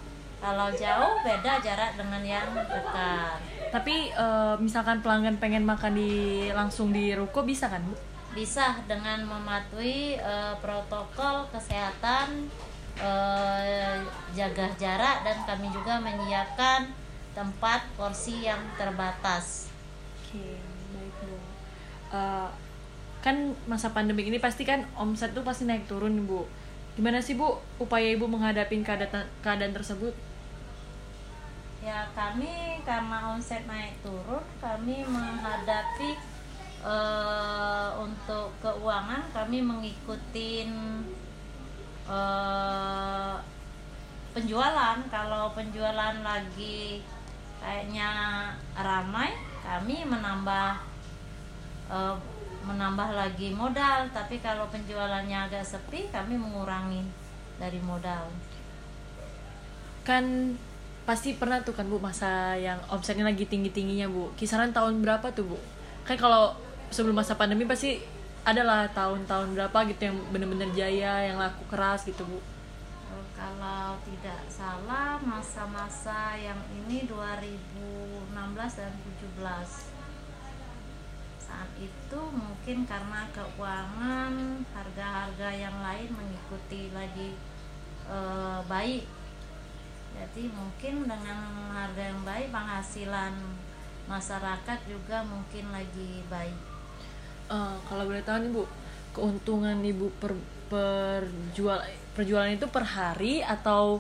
Kalau 0.44 0.68
jauh 0.76 1.16
beda 1.24 1.64
jarak 1.64 1.96
dengan 1.96 2.20
yang 2.24 2.52
dekat. 2.52 3.40
Tapi 3.76 4.12
eh, 4.12 4.56
misalkan 4.60 5.04
pelanggan 5.04 5.36
pengen 5.40 5.68
makan 5.68 5.96
di 6.00 6.48
langsung 6.52 6.96
di 6.96 7.12
ruko 7.12 7.44
bisa 7.44 7.68
kan 7.68 7.84
Bu? 7.84 7.96
bisa 8.34 8.82
dengan 8.90 9.22
mematuhi 9.30 10.18
eh, 10.18 10.56
protokol 10.58 11.46
kesehatan 11.54 12.50
eh, 13.00 13.98
jaga 14.34 14.68
jarak 14.78 15.26
dan 15.26 15.38
kami 15.46 15.70
juga 15.74 15.98
menyiapkan 16.02 16.90
tempat 17.34 17.90
porsi 17.98 18.46
yang 18.46 18.62
terbatas. 18.78 19.70
Oke, 20.22 20.58
baik 20.94 21.16
Bu. 21.26 21.38
Eh, 22.14 22.50
kan 23.24 23.56
masa 23.66 23.96
pandemi 23.96 24.28
ini 24.28 24.38
pasti 24.38 24.68
kan 24.68 24.84
omset 25.00 25.32
tuh 25.32 25.42
pasti 25.42 25.66
naik 25.66 25.90
turun 25.90 26.28
Bu. 26.30 26.46
Gimana 26.94 27.24
sih 27.24 27.34
Bu 27.34 27.58
upaya 27.82 28.14
Ibu 28.14 28.30
menghadapi 28.30 28.86
keadaan 28.86 29.26
keadaan 29.42 29.74
tersebut? 29.74 30.14
Ya 31.82 32.08
kami 32.16 32.80
karena 32.88 33.34
omset 33.34 33.66
naik 33.66 33.98
turun 34.06 34.46
kami 34.62 35.02
menghadapi 35.04 36.16
eh, 36.86 37.90
untuk 37.98 38.54
keuangan 38.62 39.26
kami 39.34 39.60
mengikuti 39.66 40.70
eh, 42.10 43.36
penjualan 44.34 44.98
kalau 45.14 45.54
penjualan 45.54 46.16
lagi 46.20 47.06
kayaknya 47.62 48.10
ramai 48.76 49.32
kami 49.64 50.04
menambah 50.04 50.82
eh, 51.92 52.16
menambah 52.64 53.10
lagi 53.12 53.52
modal 53.52 54.08
tapi 54.16 54.40
kalau 54.40 54.68
penjualannya 54.72 55.52
agak 55.52 55.68
sepi 55.68 56.08
kami 56.12 56.40
mengurangi 56.40 57.04
dari 57.60 57.80
modal 57.84 58.32
Kan 60.04 60.56
pasti 61.08 61.36
pernah 61.36 61.64
tuh 61.64 61.76
kan 61.76 61.88
Bu 61.88 62.00
masa 62.00 62.56
yang 62.60 62.80
omsetnya 62.92 63.24
lagi 63.24 63.48
tinggi-tingginya 63.48 64.12
Bu. 64.12 64.36
Kisaran 64.36 64.76
tahun 64.76 65.00
berapa 65.00 65.32
tuh 65.32 65.56
Bu? 65.56 65.58
Kan 66.04 66.20
kalau 66.20 66.56
sebelum 66.92 67.16
masa 67.16 67.40
pandemi 67.40 67.64
pasti 67.64 68.04
adalah 68.44 68.92
tahun-tahun 68.92 69.56
berapa 69.56 69.78
gitu 69.88 70.12
yang 70.12 70.18
bener-bener 70.36 70.68
jaya, 70.76 71.32
yang 71.32 71.40
laku 71.40 71.64
keras 71.72 72.04
gitu 72.04 72.28
Bu. 72.28 72.40
Kalau 73.34 74.00
tidak 74.08 74.40
salah 74.48 75.20
masa-masa 75.20 76.36
yang 76.40 76.60
ini 76.72 77.04
2016 77.08 78.32
dan 78.80 78.94
17 79.40 79.92
saat 81.44 81.70
itu 81.76 82.22
mungkin 82.32 82.88
karena 82.88 83.28
keuangan 83.36 84.64
harga-harga 84.72 85.50
yang 85.52 85.76
lain 85.84 86.10
mengikuti 86.16 86.88
lagi 86.96 87.36
eh, 88.08 88.60
baik. 88.68 89.04
Jadi 90.14 90.44
mungkin 90.52 91.04
dengan 91.04 91.40
harga 91.74 92.04
yang 92.16 92.22
baik 92.24 92.48
penghasilan 92.48 93.34
masyarakat 94.08 94.80
juga 94.88 95.24
mungkin 95.28 95.72
lagi 95.74 96.24
baik 96.28 96.73
Eh, 97.52 97.76
kalau 97.88 98.04
boleh 98.08 98.24
tahu 98.24 98.38
nih 98.40 98.52
Bu, 98.52 98.64
keuntungan 99.12 99.78
Ibu 99.84 100.08
per 100.18 100.34
perjual 100.72 101.84
perjualan 102.16 102.50
itu 102.54 102.66
per 102.70 102.86
hari 102.88 103.44
atau 103.44 104.00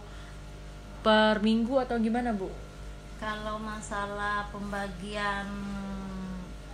per 1.04 1.44
minggu 1.44 1.76
atau 1.84 2.00
gimana 2.00 2.32
Bu? 2.32 2.48
Kalau 3.20 3.60
masalah 3.60 4.48
pembagian 4.52 5.48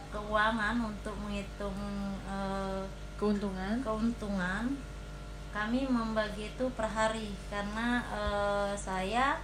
keuangan 0.10 0.78
untuk 0.86 1.14
menghitung 1.22 1.78
eh, 2.26 2.84
Keuntungan? 3.20 3.84
keuntungan, 3.84 4.80
kami 5.52 5.84
membagi 5.84 6.56
itu 6.56 6.66
per 6.72 6.88
hari 6.88 7.36
karena 7.52 8.00
eh, 8.08 8.72
saya 8.80 9.42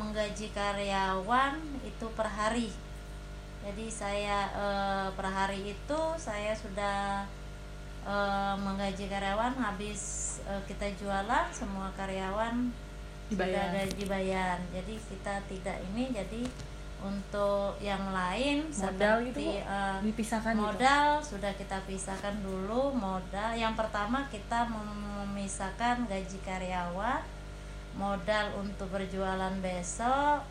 menggaji 0.00 0.48
karyawan 0.56 1.60
itu 1.84 2.06
per 2.16 2.24
hari. 2.24 2.72
Jadi 3.60 3.86
saya 3.86 4.48
eh, 4.50 5.08
per 5.12 5.26
hari 5.28 5.76
itu 5.76 6.00
saya 6.16 6.56
sudah 6.56 7.28
eh, 8.04 8.54
menggaji 8.56 9.06
karyawan 9.06 9.52
habis 9.56 10.00
eh, 10.48 10.62
kita 10.64 10.88
jualan 10.96 11.46
semua 11.52 11.92
karyawan 11.94 12.72
Dibayar. 13.30 13.46
sudah 13.46 13.62
ada 13.70 13.82
dibayar 13.94 14.56
jadi 14.74 14.94
kita 15.06 15.34
tidak 15.46 15.78
ini 15.94 16.10
jadi 16.10 16.42
untuk 16.98 17.78
yang 17.78 18.10
lain 18.10 18.66
Modal 18.74 19.22
seperti 19.22 19.30
gitu, 19.30 20.02
Dipisahkan 20.02 20.54
gitu? 20.58 20.64
modal 20.66 21.06
sudah 21.22 21.52
kita 21.54 21.78
pisahkan 21.86 22.34
dulu 22.42 22.90
modal 22.90 23.54
yang 23.54 23.78
pertama 23.78 24.26
kita 24.34 24.66
mem- 24.66 25.30
memisahkan 25.30 26.10
gaji 26.10 26.38
karyawan 26.42 27.22
modal 27.94 28.46
untuk 28.58 28.90
berjualan 28.90 29.54
besok 29.62 30.42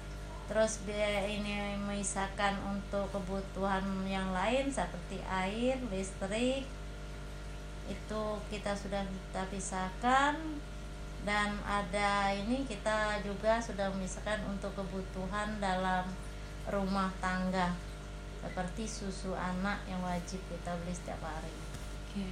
terus 0.49 0.81
biaya 0.81 1.29
ini 1.29 1.77
memisahkan 1.77 2.57
untuk 2.65 3.05
kebutuhan 3.13 3.85
yang 4.09 4.33
lain 4.33 4.65
seperti 4.73 5.21
air 5.29 5.77
listrik 5.93 6.65
itu 7.85 8.23
kita 8.49 8.73
sudah 8.73 9.05
kita 9.05 9.45
pisahkan 9.53 10.33
dan 11.21 11.53
ada 11.61 12.33
ini 12.33 12.65
kita 12.65 13.21
juga 13.21 13.61
sudah 13.61 13.93
memisahkan 13.93 14.41
untuk 14.49 14.73
kebutuhan 14.73 15.61
dalam 15.61 16.09
rumah 16.65 17.13
tangga 17.21 17.77
seperti 18.41 18.89
susu 18.89 19.35
anak 19.37 19.83
yang 19.85 19.99
wajib 20.01 20.39
kita 20.47 20.71
beli 20.79 20.95
setiap 20.95 21.19
hari. 21.21 21.51
Oke. 22.07 22.25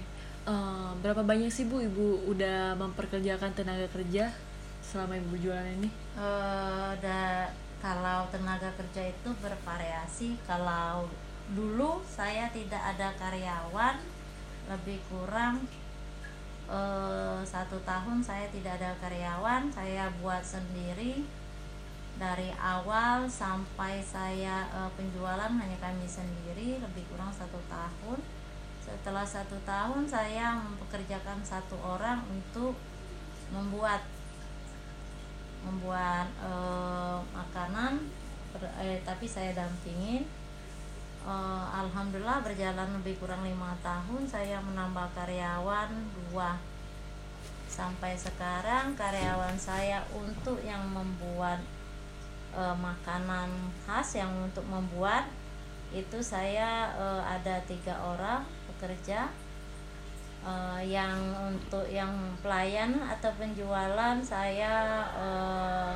Eh, 0.47 0.91
berapa 1.03 1.19
banyak 1.27 1.51
sih 1.51 1.67
Bu 1.67 1.83
Ibu 1.83 2.31
udah 2.31 2.79
memperkerjakan 2.79 3.51
tenaga 3.51 3.83
kerja 3.91 4.31
selama 4.79 5.19
Ibu 5.19 5.35
jualan 5.35 5.67
ini? 5.83 5.91
Eh, 6.15 6.91
da- 7.03 7.66
kalau 7.77 8.25
tenaga 8.33 8.73
kerja 8.73 9.13
itu 9.13 9.29
bervariasi. 9.37 10.37
Kalau 10.49 11.05
dulu 11.53 12.01
saya 12.03 12.49
tidak 12.49 12.81
ada 12.81 13.13
karyawan, 13.15 14.01
lebih 14.67 14.99
kurang 15.07 15.63
eh, 16.67 17.39
satu 17.45 17.77
tahun 17.85 18.19
saya 18.25 18.49
tidak 18.49 18.81
ada 18.81 18.97
karyawan. 18.99 19.69
Saya 19.69 20.09
buat 20.19 20.41
sendiri 20.41 21.23
dari 22.17 22.49
awal 22.57 23.29
sampai 23.29 24.01
saya 24.01 24.65
eh, 24.73 24.91
penjualan 24.97 25.53
hanya 25.53 25.77
kami 25.77 26.09
sendiri 26.09 26.81
lebih 26.81 27.05
kurang 27.13 27.29
satu 27.29 27.61
tahun. 27.69 28.19
Setelah 28.81 29.27
satu 29.27 29.59
tahun 29.67 30.07
saya 30.07 30.63
mempekerjakan 30.63 31.43
satu 31.43 31.75
orang 31.83 32.23
untuk 32.31 32.73
membuat 33.51 34.03
membuat 35.65 36.27
eh, 36.41 37.17
makanan 37.33 38.01
ber- 38.53 38.75
eh, 38.81 38.99
tapi 39.05 39.25
saya 39.25 39.53
dampingin. 39.53 40.25
Eh, 41.27 41.65
alhamdulillah 41.75 42.39
berjalan 42.45 42.89
lebih 43.01 43.19
kurang 43.19 43.43
lima 43.43 43.75
tahun 43.83 44.23
saya 44.27 44.61
menambah 44.63 45.11
karyawan 45.17 45.91
dua. 46.15 46.55
Sampai 47.67 48.17
sekarang 48.17 48.95
karyawan 48.97 49.57
saya 49.59 50.01
untuk 50.15 50.57
yang 50.63 50.81
membuat 50.87 51.59
eh, 52.55 52.75
makanan 52.77 53.49
khas 53.85 54.17
yang 54.17 54.31
untuk 54.41 54.63
membuat 54.65 55.27
itu 55.91 56.19
saya 56.19 56.91
eh, 56.95 57.21
ada 57.23 57.63
tiga 57.63 57.95
orang 57.99 58.43
pekerja 58.71 59.31
Eh, 60.37 60.81
yang 60.87 61.17
untuk 61.43 61.83
yang 61.91 62.13
pelayan 62.39 62.95
atau 63.03 63.27
penjualan 63.35 64.15
saya 64.23 65.03
eh, 65.17 65.91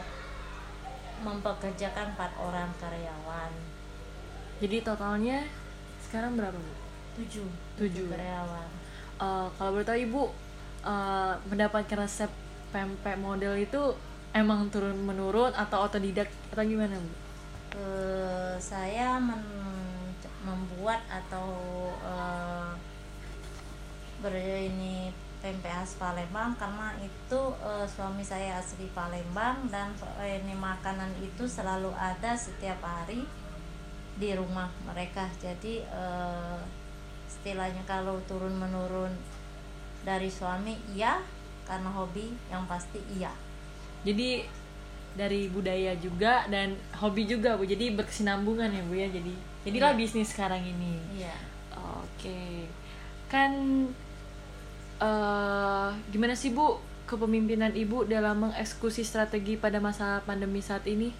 mempekerjakan 1.21 2.17
empat 2.17 2.31
orang 2.41 2.67
karyawan 2.81 3.51
Jadi 4.59 4.77
totalnya 4.81 5.45
sekarang 6.01 6.35
berapa 6.35 6.57
Bu? 6.57 6.73
tujuh 7.21 7.47
Tujuh. 7.77 8.07
karyawan 8.11 8.69
Eh, 9.21 9.47
kalau 9.55 9.71
boleh 9.71 9.87
tahu 9.87 9.99
Ibu 10.03 10.23
eh, 10.83 11.33
mendapatkan 11.47 11.97
resep 12.01 12.31
pempek 12.73 13.15
model 13.15 13.55
itu 13.55 13.95
emang 14.33 14.67
turun 14.67 14.95
menurun 14.99 15.51
atau 15.55 15.85
otodidak 15.87 16.27
atau 16.51 16.63
gimana 16.65 16.97
Bu? 16.97 17.11
Eh, 17.71 18.55
saya 18.59 19.15
men- 19.15 19.63
membuat 20.43 20.99
atau 21.07 21.47
eh, 22.03 22.73
ber 24.21 24.33
ini 24.37 25.09
pempek 25.41 25.73
khas 25.73 25.97
Palembang 25.97 26.53
karena 26.55 26.93
itu 27.01 27.41
eh, 27.59 27.85
suami 27.89 28.21
saya 28.21 28.61
asli 28.61 28.85
Palembang 28.93 29.65
dan 29.73 29.89
eh, 30.21 30.37
ini 30.39 30.53
makanan 30.53 31.09
itu 31.19 31.49
selalu 31.49 31.89
ada 31.97 32.37
setiap 32.37 32.77
hari 32.81 33.25
di 34.15 34.29
rumah 34.37 34.69
mereka 34.85 35.25
jadi 35.41 35.81
eh, 35.81 36.59
istilahnya 37.25 37.81
kalau 37.89 38.21
turun 38.29 38.53
menurun 38.53 39.09
dari 40.05 40.29
suami 40.29 40.77
iya 40.93 41.17
karena 41.65 41.89
hobi 41.89 42.29
yang 42.49 42.65
pasti 42.65 43.01
iya 43.13 43.33
Jadi 44.01 44.41
dari 45.13 45.45
budaya 45.45 45.93
juga 45.93 46.49
dan 46.49 46.73
hobi 46.97 47.29
juga 47.29 47.53
Bu. 47.53 47.69
Jadi 47.69 47.93
berkesinambungan 47.93 48.73
ya 48.73 48.81
Bu 48.81 48.97
ya. 48.97 49.07
Jadi 49.11 49.33
jadilah 49.61 49.93
Iya. 49.93 49.99
bisnis 50.01 50.33
sekarang 50.33 50.65
ini. 50.65 50.97
iya 51.13 51.37
Oke. 51.77 52.65
Kan 53.29 53.51
eh 55.01 55.89
gimana 56.13 56.37
sih 56.37 56.53
Bu 56.53 56.77
kepemimpinan 57.09 57.75
Ibu 57.75 58.07
dalam 58.07 58.47
mengeksekusi 58.47 59.03
strategi 59.03 59.59
pada 59.59 59.83
masa 59.83 60.23
pandemi 60.23 60.63
saat 60.63 60.87
ini? 60.87 61.11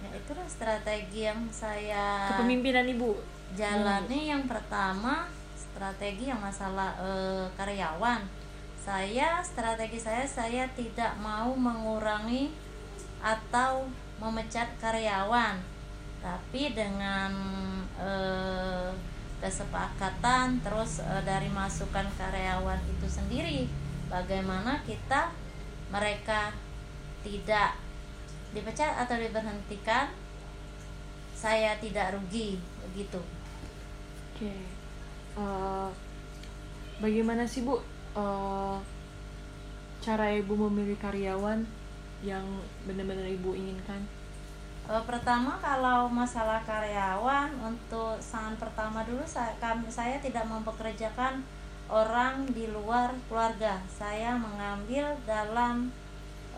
ya 0.00 0.16
itulah 0.16 0.48
strategi 0.48 1.28
yang 1.28 1.44
saya 1.52 2.32
Kepemimpinan 2.32 2.88
Ibu. 2.88 3.20
jalani 3.52 4.32
yang 4.32 4.48
pertama 4.48 5.28
strategi 5.52 6.32
yang 6.32 6.40
masalah 6.40 6.96
eh, 6.96 7.44
karyawan 7.52 8.24
saya 8.80 9.44
strategi 9.44 10.00
saya 10.00 10.24
saya 10.24 10.64
tidak 10.72 11.12
mau 11.20 11.52
mengurangi 11.52 12.48
atau 13.20 13.92
memecat 14.16 14.72
karyawan 14.80 15.60
tapi 16.24 16.72
dengan 16.72 17.32
eh, 18.00 18.88
kesepakatan 19.40 20.60
terus 20.60 21.00
eh, 21.00 21.22
dari 21.24 21.48
masukan 21.48 22.06
karyawan 22.14 22.80
itu 22.86 23.06
sendiri 23.08 23.66
bagaimana 24.12 24.84
kita 24.84 25.32
mereka 25.90 26.52
tidak 27.24 27.74
dipecat 28.52 28.94
atau 29.00 29.16
diberhentikan 29.16 30.12
saya 31.34 31.74
tidak 31.80 32.12
rugi 32.14 32.60
begitu 32.84 33.20
Oke. 34.40 34.56
Eh, 35.36 35.88
bagaimana 36.96 37.44
sih 37.44 37.60
Bu 37.60 37.76
eh, 38.16 38.76
cara 40.00 40.26
Ibu 40.32 40.68
memilih 40.68 40.96
karyawan 40.96 41.60
yang 42.24 42.44
benar-benar 42.88 43.28
Ibu 43.28 43.52
inginkan? 43.52 44.00
Eh, 44.90 45.04
pertama 45.06 45.54
kalau 45.62 46.10
masalah 46.10 46.58
karyawan 46.66 47.54
untuk 47.62 48.18
saat 48.18 48.58
pertama 48.58 49.06
dulu 49.06 49.22
saya, 49.22 49.54
kami, 49.62 49.86
saya 49.86 50.18
tidak 50.18 50.42
mempekerjakan 50.50 51.46
orang 51.86 52.42
di 52.50 52.66
luar 52.66 53.14
keluarga. 53.30 53.78
Saya 53.86 54.34
mengambil 54.34 55.14
dalam 55.22 55.94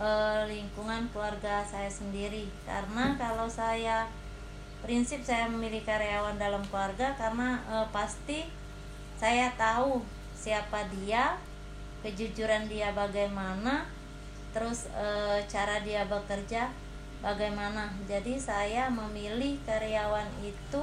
eh, 0.01 0.49
lingkungan 0.49 1.13
keluarga 1.13 1.61
saya 1.61 1.93
sendiri 1.93 2.49
karena 2.65 3.13
kalau 3.21 3.45
saya 3.53 4.09
prinsip 4.81 5.21
saya 5.21 5.53
memilih 5.53 5.85
karyawan 5.85 6.41
dalam 6.41 6.65
keluarga 6.73 7.13
karena 7.21 7.61
eh, 7.69 7.87
pasti 7.93 8.49
saya 9.21 9.53
tahu 9.61 10.01
siapa 10.33 10.89
dia, 10.89 11.37
kejujuran 12.01 12.65
dia 12.65 12.97
bagaimana, 12.97 13.85
terus 14.57 14.89
eh, 14.97 15.45
cara 15.53 15.85
dia 15.85 16.09
bekerja 16.09 16.73
bagaimana. 17.23 17.89
Jadi 18.11 18.37
saya 18.37 18.91
memilih 18.91 19.57
karyawan 19.65 20.29
itu 20.43 20.83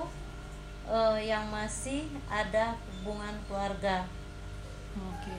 eh, 0.88 1.20
yang 1.28 1.46
masih 1.52 2.08
ada 2.32 2.80
hubungan 3.00 3.36
keluarga. 3.46 4.08
Oke. 4.98 5.38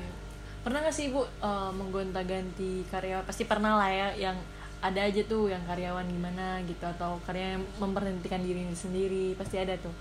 Pernah 0.60 0.84
gak 0.84 0.94
sih 0.94 1.08
Ibu 1.08 1.24
eh, 1.24 1.70
menggonta-ganti 1.72 2.84
karyawan? 2.92 3.24
Pasti 3.24 3.48
pernah 3.48 3.80
lah 3.80 3.90
ya 3.90 4.08
yang 4.30 4.36
ada 4.80 5.00
aja 5.04 5.20
tuh 5.28 5.52
yang 5.52 5.60
karyawan 5.68 6.08
gimana 6.08 6.60
gitu 6.64 6.84
atau 6.84 7.20
karyawan 7.28 7.60
yang 7.60 7.64
memberhentikan 7.76 8.40
diri 8.40 8.68
sendiri 8.76 9.32
pasti 9.34 9.56
ada 9.56 9.74
tuh. 9.80 9.92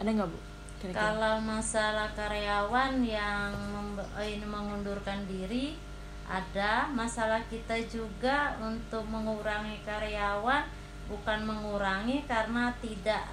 Ada 0.00 0.08
nggak 0.08 0.28
Bu? 0.28 0.38
Kira-kira? 0.78 1.00
Kalau 1.00 1.34
masalah 1.42 2.08
karyawan 2.16 3.02
yang 3.04 3.52
eh, 4.16 4.28
ini 4.40 4.46
mengundurkan 4.48 5.28
diri 5.28 5.87
ada 6.28 6.84
masalah 6.92 7.40
kita 7.48 7.80
juga 7.88 8.52
untuk 8.60 9.08
mengurangi 9.08 9.80
karyawan 9.82 10.68
bukan 11.08 11.40
mengurangi 11.40 12.28
karena 12.28 12.68
tidak 12.84 13.24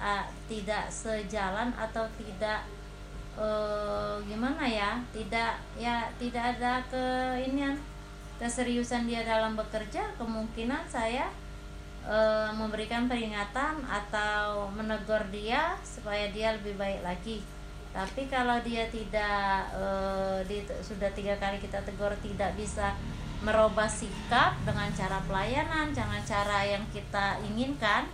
tidak 0.48 0.88
sejalan 0.88 1.76
atau 1.76 2.08
tidak 2.16 2.64
eh, 3.36 4.16
gimana 4.24 4.64
ya 4.64 4.96
tidak 5.12 5.60
ya 5.76 6.08
tidak 6.16 6.56
ada 6.56 6.80
ke 6.88 7.04
inian 7.44 7.76
keseriusan 8.40 9.04
dia 9.04 9.28
dalam 9.28 9.60
bekerja 9.60 10.16
kemungkinan 10.16 10.88
saya 10.88 11.28
eh, 12.08 12.50
memberikan 12.56 13.04
peringatan 13.12 13.84
atau 13.84 14.72
menegur 14.72 15.20
dia 15.28 15.76
supaya 15.84 16.32
dia 16.32 16.56
lebih 16.56 16.80
baik 16.80 17.04
lagi 17.04 17.44
tapi 17.96 18.28
kalau 18.28 18.60
dia 18.60 18.84
tidak 18.92 19.72
eh, 19.72 20.38
di- 20.44 20.80
sudah 20.84 21.08
tiga 21.16 21.32
kali 21.40 21.56
kita 21.56 21.80
tegur 21.80 22.12
tidak 22.20 22.52
bisa 22.52 22.92
merubah 23.40 23.88
sikap 23.88 24.52
dengan 24.68 24.92
cara 24.92 25.16
pelayanan 25.24 25.96
dengan 25.96 26.20
cara 26.24 26.64
yang 26.64 26.84
kita 26.92 27.36
inginkan 27.44 28.08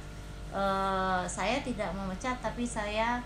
uh, 0.51 1.23
saya 1.25 1.63
tidak 1.63 1.95
memecat 1.95 2.37
tapi 2.43 2.67
saya 2.67 3.23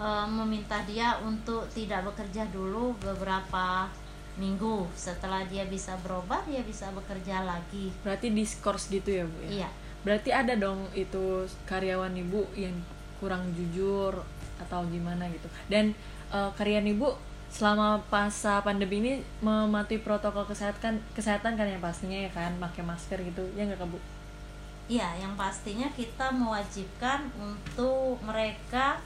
uh, 0.00 0.26
meminta 0.26 0.80
dia 0.88 1.20
untuk 1.22 1.68
tidak 1.76 2.08
bekerja 2.08 2.48
dulu 2.48 2.96
beberapa 2.98 3.92
minggu. 4.38 4.86
Setelah 4.94 5.44
dia 5.50 5.66
bisa 5.66 5.98
berobat 6.00 6.46
dia 6.46 6.62
bisa 6.62 6.90
bekerja 6.94 7.42
lagi. 7.42 7.90
Berarti 8.06 8.30
diskors 8.30 8.88
gitu 8.88 9.10
ya 9.10 9.24
bu 9.26 9.38
ya? 9.46 9.50
Iya. 9.62 9.68
Berarti 10.06 10.30
ada 10.30 10.54
dong 10.54 10.86
itu 10.94 11.44
karyawan 11.66 12.14
ibu 12.14 12.46
yang 12.54 12.74
kurang 13.18 13.50
jujur 13.52 14.22
atau 14.60 14.84
gimana 14.90 15.26
gitu. 15.30 15.48
Dan 15.70 15.94
uh, 16.34 16.50
karyawan 16.54 16.90
ibu 16.90 17.14
selama 17.48 17.96
masa 18.12 18.60
pandemi 18.60 19.00
ini 19.00 19.12
mematuhi 19.40 20.04
protokol 20.04 20.44
kesehatan 20.44 21.00
kesehatan 21.16 21.56
kan 21.56 21.64
yang 21.64 21.80
pastinya 21.80 22.18
ya 22.18 22.30
kan 22.30 22.52
pakai 22.60 22.84
masker 22.84 23.18
gitu. 23.24 23.42
Ya 23.56 23.64
nggak 23.64 23.88
bu? 23.88 23.98
Iya, 24.88 25.20
yang 25.20 25.36
pastinya 25.36 25.84
kita 25.92 26.32
mewajibkan 26.32 27.28
untuk 27.36 28.16
mereka 28.24 28.96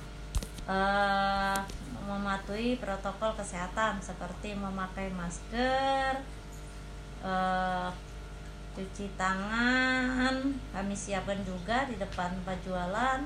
uh, 0.70 1.58
mematuhi 2.06 2.78
protokol 2.78 3.34
kesehatan 3.34 3.98
seperti 3.98 4.54
memakai 4.54 5.10
masker, 5.10 6.22
uh, 7.26 7.90
cuci 8.78 9.10
tangan, 9.18 10.54
kami 10.70 10.94
siapkan 10.94 11.42
juga 11.42 11.82
di 11.90 11.98
depan 11.98 12.30
tempat 12.30 12.58
jualan, 12.62 13.20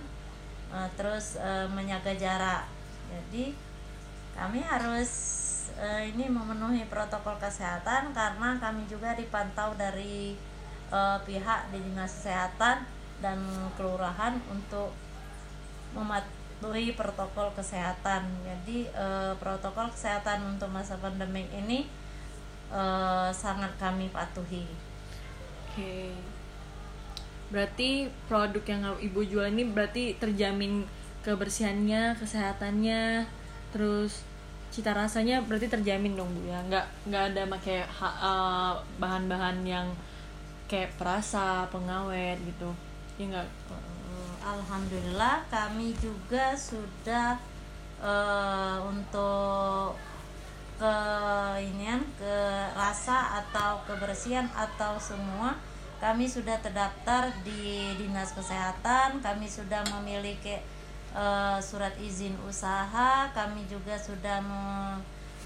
uh, 0.73 0.89
terus 0.99 1.39
uh, 1.39 1.67
menjaga 1.71 2.15
jarak. 2.17 2.65
Jadi 3.11 3.55
kami 4.37 4.61
harus 4.61 5.11
uh, 5.79 6.03
ini 6.03 6.29
memenuhi 6.29 6.87
protokol 6.87 7.37
kesehatan 7.41 8.13
karena 8.13 8.59
kami 8.61 8.85
juga 8.91 9.15
dipantau 9.17 9.73
dari 9.75 10.37
uh, 10.91 11.19
pihak 11.23 11.73
di 11.73 11.79
dinas 11.83 12.23
kesehatan 12.23 12.85
dan 13.25 13.39
kelurahan 13.81 14.37
untuk 14.53 14.93
mematuhi 15.97 16.93
protokol 16.93 17.49
kesehatan. 17.57 18.29
Jadi 18.45 18.91
uh, 18.93 19.33
protokol 19.41 19.89
kesehatan 19.89 20.57
untuk 20.57 20.69
masa 20.69 21.01
pandemi 21.01 21.49
ini 21.55 21.89
uh, 22.69 23.33
sangat 23.33 23.73
kami 23.81 24.13
patuhi. 24.13 24.69
Oke. 25.73 26.13
Okay. 26.13 26.26
Berarti 27.51 28.11
produk 28.27 28.65
yang 28.67 28.83
ibu 28.99 29.21
jual 29.23 29.47
ini 29.47 29.63
berarti 29.67 30.19
terjamin 30.19 30.83
kebersihannya, 31.23 32.19
kesehatannya, 32.19 33.27
terus 33.71 34.23
cita 34.71 34.93
rasanya 34.93 35.41
berarti 35.47 35.71
terjamin 35.71 36.19
dong 36.19 36.31
bu 36.35 36.51
ya? 36.51 36.59
Nggak 36.67 36.87
nggak 37.07 37.23
ada 37.33 37.43
pakai 37.51 37.79
uh, 38.03 38.75
bahan-bahan 38.99 39.63
yang 39.63 39.87
kayak 40.67 40.95
perasa 40.99 41.71
pengawet 41.71 42.39
gitu. 42.43 42.71
Ya 43.19 43.25
nggak? 43.31 43.49
Uh, 43.71 44.35
alhamdulillah 44.43 45.47
kami 45.51 45.95
juga 46.03 46.55
sudah 46.59 47.39
uh, 48.03 48.79
untuk 48.87 49.95
ke 50.77 50.97
ini 51.57 51.89
ke 52.21 52.37
rasa 52.77 53.41
atau 53.41 53.81
kebersihan 53.89 54.45
atau 54.53 55.01
semua 55.01 55.57
kami 55.97 56.29
sudah 56.29 56.61
terdaftar 56.61 57.33
di 57.41 57.97
dinas 57.97 58.37
kesehatan 58.37 59.25
kami 59.25 59.49
sudah 59.49 59.81
memiliki 59.97 60.61
uh, 61.17 61.57
surat 61.61 61.97
izin 61.97 62.37
usaha 62.45 63.33
kami 63.33 63.65
juga 63.67 63.97
sudah 63.97 64.45
me, 64.45 64.65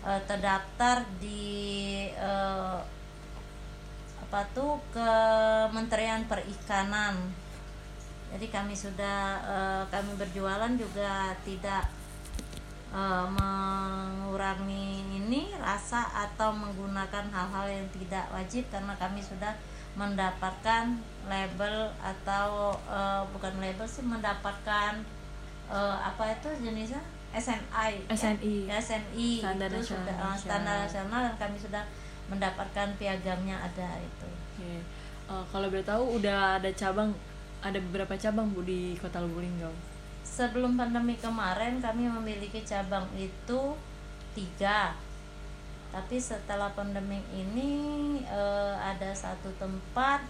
uh, 0.05 0.21
terdaftar 0.27 1.07
di 1.21 2.09
uh, 2.19 2.83
apa 4.31 4.47
tuh 4.55 4.79
Kementerian 4.95 6.23
Perikanan. 6.31 7.19
Jadi 8.31 8.47
kami 8.47 8.79
sudah 8.79 9.43
uh, 9.43 9.83
kami 9.91 10.15
berjualan 10.15 10.71
juga 10.79 11.35
tidak 11.43 11.91
uh, 12.95 13.27
mengurangi 13.27 15.03
ini 15.19 15.51
rasa 15.59 16.07
atau 16.15 16.55
menggunakan 16.55 17.27
hal-hal 17.27 17.67
yang 17.67 17.89
tidak 17.91 18.31
wajib 18.31 18.71
karena 18.71 18.95
kami 19.03 19.19
sudah 19.19 19.51
mendapatkan 20.01 20.97
label 21.29 21.93
atau 22.01 22.73
uh, 22.89 23.21
bukan 23.37 23.53
label 23.61 23.85
sih 23.85 24.01
mendapatkan 24.01 24.97
uh, 25.69 25.97
apa 26.01 26.33
itu 26.33 26.49
jenisnya 26.65 27.05
SNI 27.37 28.09
SNI 28.09 28.55
ya, 28.67 28.81
SNI 28.81 29.29
standar 29.45 29.69
itu 29.69 29.79
nasional, 29.85 30.01
sudah 30.01 30.17
uh, 30.17 30.35
standar 30.35 30.75
nasional 30.89 31.21
dan 31.29 31.35
kami 31.37 31.57
sudah 31.61 31.85
mendapatkan 32.33 32.89
piagamnya 32.97 33.59
ada 33.61 34.01
itu. 34.01 34.29
Okay. 34.57 34.81
Uh, 35.29 35.39
eh, 35.39 35.45
kalau 35.53 35.67
boleh 35.69 35.85
tahu 35.85 36.03
udah 36.19 36.63
ada 36.63 36.71
cabang 36.73 37.13
ada 37.61 37.77
beberapa 37.77 38.17
cabang 38.17 38.51
bu 38.57 38.65
di 38.65 38.97
kota 38.97 39.21
Lubuk 39.21 39.45
Linggau. 39.45 39.71
Sebelum 40.25 40.81
pandemi 40.81 41.19
kemarin 41.21 41.83
kami 41.83 42.09
memiliki 42.09 42.65
cabang 42.65 43.05
itu 43.15 43.77
tiga, 44.33 44.95
tapi 45.91 46.17
setelah 46.23 46.71
pandemi 46.71 47.19
ini 47.35 47.73
uh, 48.31 48.79
ada 48.79 49.11
satu 49.11 49.51
tempat 49.59 50.23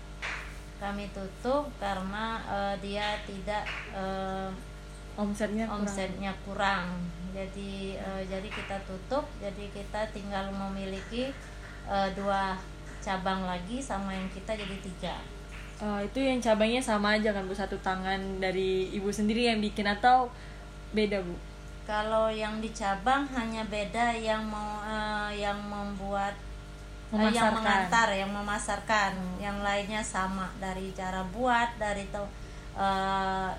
kami 0.80 1.12
tutup 1.12 1.68
karena 1.76 2.40
uh, 2.48 2.74
dia 2.80 3.20
tidak 3.28 3.68
uh, 3.92 4.48
omsetnya 5.20 5.68
kurang. 5.68 5.84
omsetnya 5.84 6.32
kurang. 6.48 6.86
Jadi 7.36 8.00
uh, 8.00 8.24
jadi 8.24 8.48
kita 8.48 8.80
tutup. 8.88 9.28
Jadi 9.36 9.68
kita 9.76 10.08
tinggal 10.16 10.48
memiliki 10.48 11.28
uh, 11.84 12.08
dua 12.16 12.56
cabang 13.04 13.44
lagi 13.44 13.84
sama 13.84 14.16
yang 14.16 14.32
kita 14.32 14.56
jadi 14.56 14.76
tiga. 14.80 15.16
Uh, 15.80 16.00
itu 16.00 16.24
yang 16.24 16.40
cabangnya 16.40 16.80
sama 16.80 17.20
aja 17.20 17.36
kan 17.36 17.44
bu? 17.44 17.52
Satu 17.52 17.76
tangan 17.84 18.40
dari 18.40 18.88
ibu 18.96 19.12
sendiri 19.12 19.52
yang 19.52 19.60
bikin 19.60 19.84
atau 19.84 20.32
beda 20.96 21.20
bu 21.20 21.49
kalau 21.88 22.30
yang 22.30 22.60
di 22.60 22.70
cabang 22.70 23.26
hanya 23.34 23.64
beda 23.66 24.14
yang 24.14 24.46
mau 24.46 24.80
uh, 24.84 25.32
yang 25.32 25.56
membuat 25.56 26.36
uh, 27.12 27.30
yang 27.30 27.54
mengantar 27.54 28.08
yang 28.14 28.30
memasarkan. 28.30 29.12
Hmm. 29.16 29.36
yang 29.40 29.58
lainnya 29.64 30.04
sama 30.04 30.46
dari 30.60 30.92
cara 30.92 31.24
buat 31.32 31.74
dari 31.80 32.06
tuh 32.12 32.28
uh, 32.76 33.50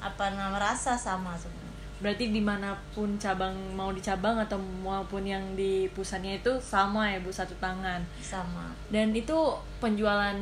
apa 0.00 0.24
namanya 0.32 0.72
rasa 0.72 0.96
sama 0.96 1.36
sebenarnya. 1.36 1.68
Berarti 2.00 2.32
di 2.32 2.40
mana 2.40 2.72
pun 2.96 3.20
cabang 3.20 3.52
mau 3.76 3.92
di 3.92 4.00
cabang 4.00 4.40
atau 4.40 4.56
maupun 4.56 5.20
yang 5.20 5.52
di 5.52 5.84
pusatnya 5.92 6.40
itu 6.40 6.56
sama 6.56 7.12
ya 7.12 7.20
bu 7.20 7.28
satu 7.28 7.52
tangan. 7.60 8.00
Sama. 8.24 8.72
Dan 8.88 9.12
itu 9.12 9.36
penjualan 9.84 10.36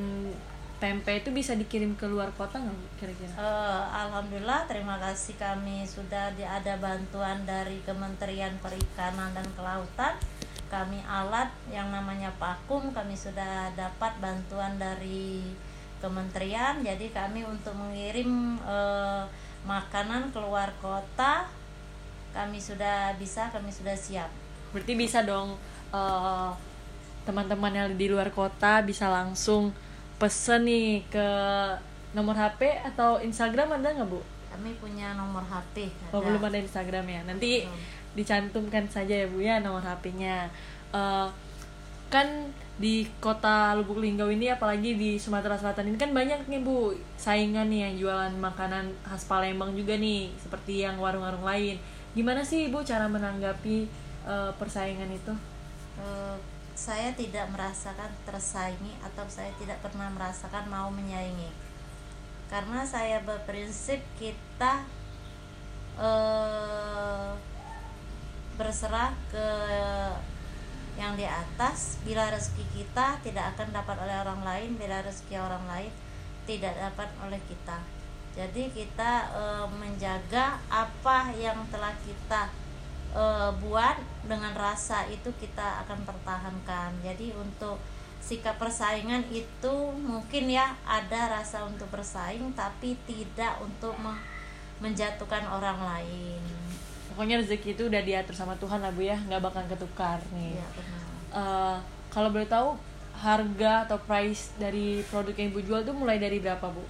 tempe 0.78 1.10
itu 1.10 1.34
bisa 1.34 1.58
dikirim 1.58 1.98
ke 1.98 2.06
luar 2.06 2.30
kota 2.38 2.62
nggak 2.62 2.78
kira-kira? 3.02 3.34
Uh, 3.34 3.82
Alhamdulillah 3.90 4.66
terima 4.70 4.98
kasih 5.02 5.34
kami 5.34 5.82
sudah 5.82 6.30
ada 6.34 6.74
bantuan 6.78 7.42
dari 7.42 7.82
Kementerian 7.82 8.54
Perikanan 8.62 9.34
dan 9.34 9.46
Kelautan. 9.58 10.14
Kami 10.68 11.00
alat 11.02 11.50
yang 11.72 11.90
namanya 11.90 12.30
pakum 12.38 12.92
kami 12.92 13.16
sudah 13.16 13.72
dapat 13.74 14.14
bantuan 14.22 14.78
dari 14.78 15.42
kementerian. 15.98 16.78
Jadi 16.84 17.10
kami 17.10 17.42
untuk 17.42 17.74
mengirim 17.74 18.60
uh, 18.62 19.26
makanan 19.66 20.30
keluar 20.30 20.70
kota 20.78 21.50
kami 22.30 22.62
sudah 22.62 23.16
bisa 23.18 23.50
kami 23.50 23.72
sudah 23.74 23.96
siap. 23.98 24.30
Berarti 24.70 24.92
bisa 24.94 25.24
dong 25.24 25.56
teman 25.88 25.96
eh, 25.96 26.50
teman-teman 27.24 27.72
yang 27.72 27.88
di 27.96 28.06
luar 28.12 28.28
kota 28.28 28.84
bisa 28.84 29.08
langsung 29.08 29.72
pesen 30.18 30.66
nih 30.66 31.06
ke 31.06 31.28
nomor 32.12 32.34
HP 32.34 32.82
atau 32.82 33.22
Instagram 33.22 33.78
ada 33.78 33.94
nggak 33.94 34.08
bu? 34.10 34.20
Kami 34.50 34.74
punya 34.82 35.14
nomor 35.14 35.46
HP. 35.46 35.88
Oh 36.10 36.18
belum 36.18 36.42
ada 36.42 36.58
Instagram 36.58 37.06
ya. 37.06 37.20
Nanti 37.24 37.62
hmm. 37.62 38.14
dicantumkan 38.18 38.90
saja 38.90 39.14
ya 39.24 39.26
bu 39.30 39.38
ya 39.38 39.62
nomor 39.62 39.80
HP-nya. 39.80 40.50
Uh, 40.90 41.30
kan 42.08 42.50
di 42.78 43.04
kota 43.18 43.74
Lubuk 43.74 43.98
Linggau 43.98 44.30
ini 44.30 44.48
apalagi 44.48 44.94
di 44.94 45.18
Sumatera 45.18 45.58
Selatan 45.58 45.90
ini 45.90 45.98
kan 45.98 46.14
banyak 46.14 46.46
nih 46.46 46.62
Bu 46.62 46.94
saingan 47.18 47.66
nih 47.68 47.90
yang 47.90 47.94
jualan 48.06 48.32
makanan 48.38 48.94
khas 49.02 49.26
Palembang 49.26 49.74
juga 49.74 49.98
nih 49.98 50.30
seperti 50.38 50.86
yang 50.86 50.96
warung-warung 51.02 51.42
lain. 51.42 51.76
Gimana 52.14 52.46
sih 52.46 52.70
Ibu 52.70 52.86
cara 52.86 53.10
menanggapi 53.10 53.90
uh, 54.24 54.54
persaingan 54.56 55.10
itu? 55.10 55.34
Uh, 55.98 56.38
saya 56.78 57.10
tidak 57.18 57.50
merasakan 57.50 58.06
tersaingi 58.22 58.94
atau 59.02 59.26
saya 59.26 59.50
tidak 59.58 59.82
pernah 59.82 60.06
merasakan 60.14 60.70
mau 60.70 60.86
menyaingi. 60.94 61.50
Karena 62.46 62.86
saya 62.86 63.18
berprinsip 63.26 63.98
kita 64.14 64.86
uh, 65.98 67.34
berserah 68.54 69.10
ke 69.34 69.48
yang 70.94 71.14
di 71.14 71.26
atas 71.26 71.98
bila 72.02 72.30
rezeki 72.30 72.66
kita 72.74 73.22
tidak 73.22 73.54
akan 73.54 73.70
dapat 73.70 73.98
oleh 74.02 74.18
orang 74.18 74.42
lain 74.42 74.74
bila 74.74 74.98
rezeki 75.02 75.38
orang 75.38 75.62
lain 75.70 75.92
tidak 76.42 76.74
dapat 76.74 77.06
oleh 77.22 77.38
kita 77.46 77.78
jadi 78.34 78.70
kita 78.74 79.30
e, 79.30 79.42
menjaga 79.78 80.58
apa 80.66 81.30
yang 81.38 81.62
telah 81.70 81.94
kita 82.02 82.50
e, 83.12 83.24
buat 83.62 83.96
dengan 84.24 84.52
rasa 84.56 85.06
itu 85.08 85.30
kita 85.40 85.84
akan 85.86 86.04
pertahankan. 86.04 86.90
Jadi 87.04 87.32
untuk 87.36 87.80
sikap 88.18 88.58
persaingan 88.58 89.24
itu 89.30 89.74
mungkin 89.94 90.50
ya 90.50 90.74
ada 90.84 91.40
rasa 91.40 91.64
untuk 91.64 91.88
bersaing 91.88 92.52
tapi 92.52 92.98
tidak 93.06 93.56
untuk 93.62 93.94
me- 93.96 94.20
menjatuhkan 94.82 95.46
orang 95.48 95.78
lain. 95.80 96.42
Pokoknya 97.10 97.40
rezeki 97.42 97.74
itu 97.74 97.82
udah 97.90 98.02
diatur 98.04 98.34
sama 98.34 98.54
Tuhan 98.60 98.78
lah 98.78 98.94
bu 98.94 99.02
ya. 99.02 99.18
Nggak 99.18 99.42
bakal 99.42 99.62
ketukar 99.66 100.22
nih. 100.34 100.54
Ya 100.54 100.68
benar. 100.76 101.02
Kalau 102.14 102.30
boleh 102.30 102.46
tahu 102.46 102.78
harga 103.18 103.84
atau 103.86 103.98
price 104.06 104.54
dari 104.56 105.02
produk 105.10 105.34
yang 105.34 105.50
ibu 105.50 105.60
jual 105.66 105.82
tuh 105.82 105.94
mulai 105.94 106.22
dari 106.22 106.38
berapa 106.38 106.62
bu? 106.70 106.82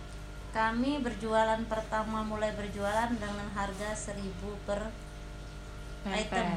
Kami 0.52 1.00
berjualan 1.00 1.60
pertama 1.68 2.20
mulai 2.24 2.52
berjualan 2.52 3.08
dengan 3.12 3.48
harga 3.56 4.12
1000 4.12 4.20
per 4.68 4.92
Pempek. 6.06 6.30
item 6.30 6.48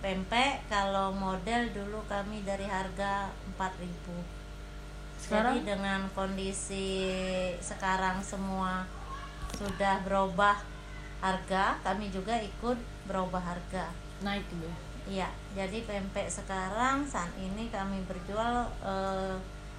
pempek 0.00 0.64
kalau 0.70 1.12
model 1.12 1.68
dulu 1.74 2.00
kami 2.08 2.40
dari 2.46 2.64
harga 2.64 3.28
4000 3.58 3.90
Sekarang? 5.18 5.58
jadi 5.58 5.74
dengan 5.74 6.00
kondisi 6.14 6.88
sekarang 7.58 8.22
semua 8.22 8.86
sudah 9.58 10.00
berubah 10.06 10.62
harga 11.18 11.74
kami 11.82 12.08
juga 12.14 12.38
ikut 12.38 12.78
berubah 13.10 13.42
harga 13.42 13.90
naik 14.22 14.46
bu 14.54 14.66
ya? 14.66 14.76
Iya, 15.08 15.28
jadi 15.56 15.88
pempek 15.88 16.28
sekarang 16.28 17.00
saat 17.08 17.32
ini 17.40 17.72
kami 17.72 18.04
berjual 18.04 18.68
eh, 18.84 19.36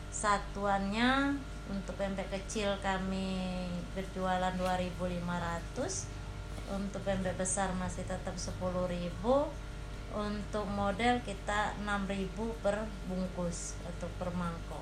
satuannya 0.10 1.38
untuk 1.70 1.94
pempek 2.02 2.34
kecil 2.34 2.74
kami 2.82 3.70
berjualan 3.94 4.50
2.500 4.58 6.19
untuk 6.74 7.02
pempek 7.02 7.36
besar 7.36 7.74
masih 7.78 8.06
tetap 8.06 8.34
10.000 8.38 8.60
untuk 10.10 10.66
model 10.74 11.22
kita 11.22 11.78
6.000 11.86 12.34
per 12.66 12.86
bungkus 13.06 13.78
atau 13.86 14.10
per 14.18 14.30
mangkok. 14.34 14.82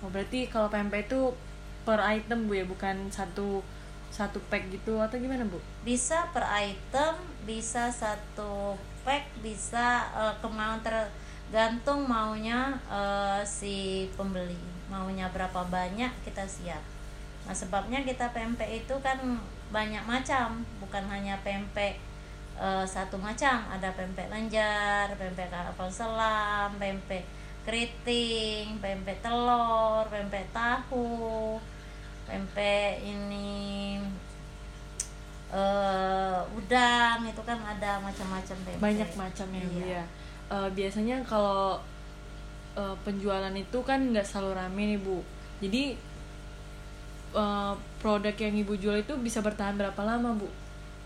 Oh, 0.00 0.08
berarti 0.08 0.46
kalau 0.46 0.70
pempek 0.70 1.10
itu 1.10 1.34
per 1.82 2.00
item 2.00 2.46
bu 2.46 2.52
ya? 2.56 2.64
Bukan 2.64 3.10
satu 3.10 3.60
satu 4.08 4.40
pack 4.48 4.72
gitu 4.72 4.96
atau 4.96 5.20
gimana 5.20 5.44
bu? 5.44 5.60
Bisa 5.84 6.32
per 6.32 6.46
item 6.48 7.18
bisa 7.44 7.92
satu 7.92 8.78
pack 9.04 9.28
bisa 9.44 10.08
eh, 10.16 10.34
kemauan 10.40 10.80
tergantung 10.80 12.08
maunya 12.08 12.78
eh, 12.88 13.42
si 13.44 14.08
pembeli. 14.16 14.56
Maunya 14.88 15.28
berapa 15.28 15.66
banyak 15.68 16.12
kita 16.24 16.48
siap. 16.48 16.80
Nah 17.44 17.52
sebabnya 17.52 18.00
kita 18.04 18.32
pempek 18.32 18.84
itu 18.84 18.94
kan 19.04 19.20
banyak 19.68 20.00
macam 20.02 20.46
bukan 20.78 21.04
hanya 21.06 21.36
pempek 21.40 22.00
eh, 22.56 22.84
satu 22.84 23.16
macam. 23.16 23.68
Ada 23.68 23.92
pempek 23.92 24.28
lenjar 24.28 25.12
pempek 25.14 25.48
kapal 25.48 25.88
selam 25.88 26.72
pempek 26.76 27.24
keriting 27.62 28.80
pempek 28.80 29.20
telur 29.20 30.08
pempek 30.08 30.48
tahu 30.50 31.60
pempek 32.24 32.96
ini 33.00 34.00
eh 35.48 36.38
udang 36.52 37.24
itu 37.24 37.40
kan 37.40 37.56
ada 37.62 37.96
macam-macam 37.98 38.56
pempek. 38.64 38.80
Banyak 38.80 39.10
macam 39.16 39.46
ya 39.48 39.64
Iya. 39.64 39.84
ya. 40.00 40.02
Eh, 40.48 40.68
biasanya 40.72 41.16
kalau 41.24 41.80
eh, 42.76 42.96
penjualan 43.02 43.52
itu 43.52 43.78
kan 43.82 44.12
nggak 44.12 44.24
selalu 44.24 44.50
rame 44.54 44.82
nih 44.92 45.00
bu. 45.00 45.18
Jadi 45.58 45.96
eh, 47.34 47.74
produk 48.00 48.36
yang 48.36 48.54
ibu 48.56 48.74
jual 48.78 49.00
itu 49.00 49.14
bisa 49.20 49.42
bertahan 49.44 49.76
berapa 49.76 50.00
lama 50.04 50.36
bu? 50.36 50.48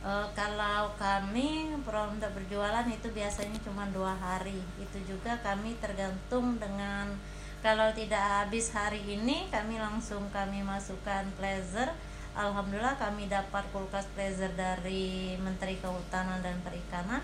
Eh, 0.03 0.27
kalau 0.35 0.91
kami 0.99 1.73
untuk 1.79 2.31
berjualan 2.35 2.87
itu 2.91 3.09
biasanya 3.15 3.59
cuma 3.63 3.87
dua 3.95 4.15
hari. 4.19 4.59
Itu 4.79 4.99
juga 5.07 5.39
kami 5.41 5.79
tergantung 5.79 6.59
dengan 6.59 7.15
kalau 7.63 7.95
tidak 7.95 8.21
habis 8.21 8.75
hari 8.75 8.99
ini 9.07 9.47
kami 9.55 9.79
langsung 9.79 10.27
kami 10.35 10.67
masukkan 10.67 11.23
pleasure 11.39 11.95
Alhamdulillah 12.33 12.97
kami 12.97 13.29
dapat 13.29 13.61
kulkas 13.77 14.09
pleasure 14.17 14.49
dari 14.57 15.37
Menteri 15.37 15.77
Kehutanan 15.77 16.41
dan 16.41 16.57
Perikanan. 16.65 17.21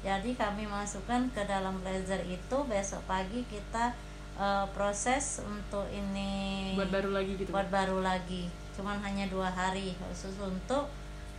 Jadi 0.00 0.32
kami 0.32 0.64
masukkan 0.64 1.28
ke 1.28 1.44
dalam 1.44 1.76
pleasure 1.84 2.24
itu 2.24 2.56
besok 2.64 3.04
pagi 3.04 3.44
kita 3.52 3.92
eh, 4.36 4.66
proses 4.76 5.40
untuk 5.44 5.88
ini 5.92 6.72
buat 6.76 6.92
baru 6.92 7.10
lagi 7.12 7.32
gitu 7.40 7.48
Bu? 7.50 7.54
buat 7.56 7.68
baru 7.72 7.98
lagi. 8.04 8.48
Cuman 8.76 9.00
hanya 9.00 9.24
dua 9.32 9.48
hari 9.48 9.96
khusus 9.96 10.36
untuk 10.40 10.88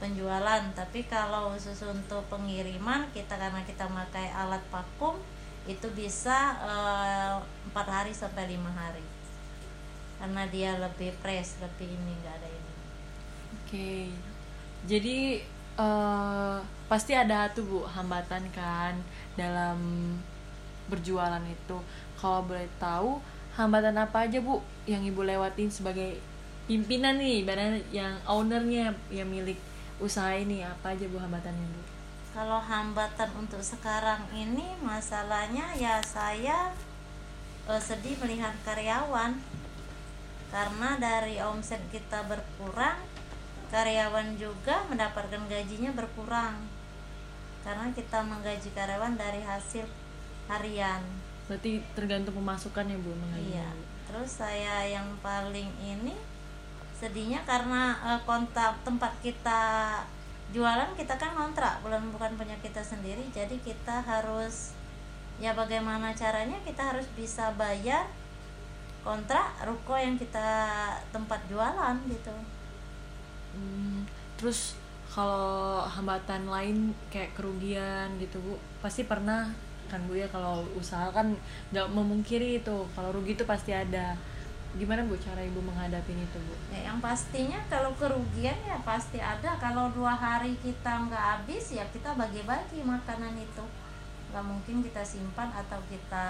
penjualan. 0.01 0.61
Tapi 0.73 1.05
kalau 1.09 1.53
khusus 1.53 1.77
untuk 1.85 2.25
pengiriman 2.29 3.09
kita 3.13 3.37
karena 3.37 3.61
kita 3.65 3.85
pakai 3.89 4.33
alat 4.33 4.61
vakum 4.73 5.17
itu 5.67 5.87
bisa 5.93 6.57
eh, 6.63 7.35
empat 7.69 7.87
hari 7.89 8.13
sampai 8.15 8.49
lima 8.49 8.71
hari. 8.73 9.03
Karena 10.17 10.49
dia 10.49 10.73
lebih 10.81 11.13
fresh 11.21 11.61
lebih 11.61 11.93
ini 11.93 12.11
enggak 12.17 12.35
ada 12.41 12.49
ini. 12.49 12.73
Oke, 13.53 13.93
jadi 14.89 15.43
eh, 15.77 16.57
pasti 16.87 17.13
ada 17.13 17.51
tuh 17.51 17.67
bu 17.67 17.79
hambatan 17.85 18.47
kan 18.55 18.95
dalam 19.35 19.77
berjualan 20.87 21.43
itu. 21.45 21.77
Kalau 22.17 22.41
boleh 22.43 22.65
tahu 22.81 23.21
hambatan 23.53 23.97
apa 23.97 24.25
aja 24.25 24.41
bu 24.41 24.61
yang 24.89 25.05
ibu 25.05 25.21
lewatin 25.21 25.69
sebagai 25.69 26.17
pimpinan 26.65 27.21
nih, 27.21 27.45
ibaratnya 27.45 27.79
yang 27.93 28.13
ownernya 28.25 28.97
yang 29.13 29.29
milik 29.29 29.57
usaha 30.01 30.33
ini? 30.33 30.65
Apa 30.65 30.97
aja 30.97 31.05
bu 31.05 31.21
hambatannya 31.21 31.67
bu? 31.69 31.97
kalau 32.37 32.61
hambatan 32.61 33.33
untuk 33.33 33.65
sekarang 33.65 34.21
ini 34.29 34.77
masalahnya 34.85 35.73
ya 35.73 35.97
saya 36.05 36.69
eh, 37.65 37.81
sedih 37.81 38.13
melihat 38.21 38.53
karyawan. 38.61 39.33
Karena 40.53 40.95
dari 41.01 41.41
omset 41.41 41.81
kita 41.89 42.29
berkurang 42.29 43.01
karyawan 43.73 44.37
juga 44.37 44.85
mendapatkan 44.85 45.49
gajinya 45.49 45.97
berkurang. 45.97 46.61
Karena 47.65 47.89
kita 47.89 48.21
menggaji 48.21 48.69
karyawan 48.69 49.17
dari 49.17 49.41
hasil 49.41 49.89
harian 50.45 51.01
Berarti 51.47 51.79
tergantung 51.95 52.35
pemasukan 52.35 52.85
ya 52.87 52.97
bu 52.99 53.11
mengaji. 53.15 53.55
iya. 53.55 53.69
terus 54.07 54.39
saya 54.39 54.87
yang 54.87 55.03
paling 55.19 55.67
ini 55.83 56.15
sedihnya 56.95 57.43
karena 57.43 57.91
eh, 58.07 58.21
kontak 58.23 58.79
tempat 58.87 59.11
kita 59.19 59.99
jualan 60.55 60.95
kita 60.95 61.19
kan 61.19 61.35
kontrak 61.35 61.83
bukan 61.83 62.07
bukan 62.11 62.31
punya 62.39 62.55
kita 62.63 62.79
sendiri. 62.79 63.23
Jadi 63.35 63.59
kita 63.63 63.99
harus 63.99 64.71
ya 65.37 65.53
bagaimana 65.53 66.15
caranya 66.15 66.57
kita 66.65 66.95
harus 66.95 67.05
bisa 67.13 67.53
bayar 67.59 68.07
kontrak 69.05 69.55
ruko 69.63 69.95
yang 69.95 70.15
kita 70.19 70.47
tempat 71.15 71.39
jualan 71.47 71.95
gitu. 72.11 72.35
Hmm, 73.55 74.03
terus 74.35 74.75
kalau 75.07 75.87
hambatan 75.87 76.51
lain 76.51 76.91
kayak 77.07 77.31
kerugian 77.33 78.19
gitu 78.19 78.37
bu, 78.43 78.53
pasti 78.83 79.07
pernah 79.07 79.49
kan 79.87 80.03
bu 80.07 80.19
ya 80.19 80.27
kalau 80.29 80.63
usaha 80.75 81.07
kan 81.11 81.33
nggak 81.71 81.87
memungkiri 81.91 82.61
itu. 82.63 82.77
Kalau 82.93 83.09
rugi 83.15 83.35
itu 83.35 83.43
pasti 83.47 83.71
ada. 83.75 84.15
Gimana 84.77 85.01
bu 85.07 85.15
cara 85.17 85.41
ibu 85.41 85.63
menghadapi 85.63 86.13
itu 86.13 86.37
bu? 86.43 86.53
ya 86.69 86.91
yang 86.91 86.99
pastinya 87.01 87.57
kalau 87.71 87.95
kerugian 87.97 88.55
ya 88.67 88.77
pasti 88.83 89.17
ada. 89.17 89.57
Kalau 89.57 89.89
dua 89.95 90.13
hari 90.13 90.53
kita 90.59 91.07
nggak 91.07 91.23
habis 91.43 91.73
ya 91.73 91.87
kita 91.89 92.13
bagi-bagi 92.13 92.83
makanan 92.83 93.33
itu. 93.39 93.65
Nggak 94.29 94.45
mungkin 94.45 94.83
kita 94.83 95.01
simpan 95.01 95.49
atau 95.55 95.79
kita 95.87 96.27